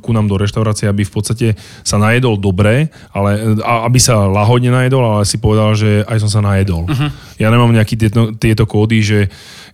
[0.02, 1.48] ku nám do reštaurácie, aby v podstate
[1.86, 6.42] sa najedol dobre, ale aby sa lahodne najedol, ale si povedal, že aj som sa
[6.42, 6.90] najedol.
[6.90, 7.14] Uh-huh.
[7.38, 9.18] Ja nemám nejaké tieto, tieto kódy, že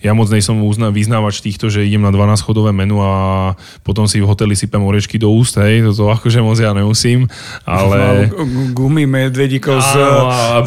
[0.04, 4.20] ja moc nejsom uzna, vyznávač týchto, že idem na 12 chodové menu a potom si
[4.20, 7.24] v hoteli sypem orečky do úst, hej, toto akože moc ja nemusím,
[7.64, 8.28] ale...
[8.76, 9.92] Gumy medvedíkov z,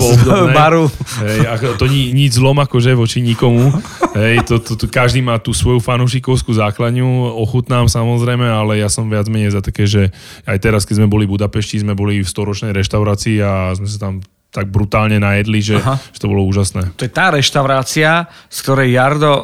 [0.01, 0.25] z
[0.57, 0.89] baru.
[1.21, 1.37] Hej,
[1.77, 3.69] to ni, nič zlom akože voči nikomu.
[4.17, 9.05] Hej, to, to, to, každý má tú svoju fanúšikovskú základňu, ochutnám samozrejme, ale ja som
[9.05, 10.09] viac menej za také, že
[10.49, 14.09] aj teraz, keď sme boli v Budapešti, sme boli v storočnej reštaurácii a sme sa
[14.09, 14.25] tam
[14.57, 16.97] tak brutálne najedli, že, že to bolo úžasné.
[16.97, 19.41] To je tá reštaurácia, z ktorej Jardo uh,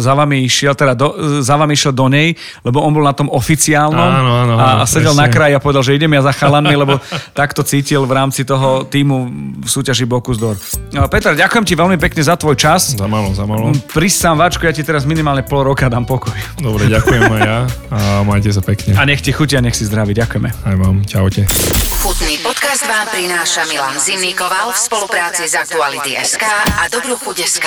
[0.00, 2.32] za vami išiel, teda do, uh, za vami išiel do nej,
[2.64, 5.20] lebo on bol na tom oficiálnom áno, áno, áno, a, a sedel presne.
[5.20, 6.96] na kraji a povedal, že idem ja za chalanmi, lebo
[7.36, 9.16] takto cítil v rámci toho týmu
[9.60, 10.56] v súťaži Bokus Dor.
[10.96, 12.96] Uh, Peter, ďakujem ti veľmi pekne za tvoj čas.
[12.96, 13.68] Za malo, za malo.
[13.92, 16.32] Prísť sám Vačko, ja ti teraz minimálne pol roka dám pokoj.
[16.56, 17.58] Dobre, ďakujem aj ja
[17.92, 18.96] a majte sa pekne.
[18.96, 20.16] A nech ti chutia, nech si zdraví.
[20.16, 20.48] Ďakujeme.
[20.64, 21.04] Aj vám.
[21.04, 21.44] Čaute.
[22.00, 26.42] Chutný podcast vám prináša Milan Zimníkov v spolupráci s Aktuality SK
[26.74, 27.66] a Dobrú chuť SK.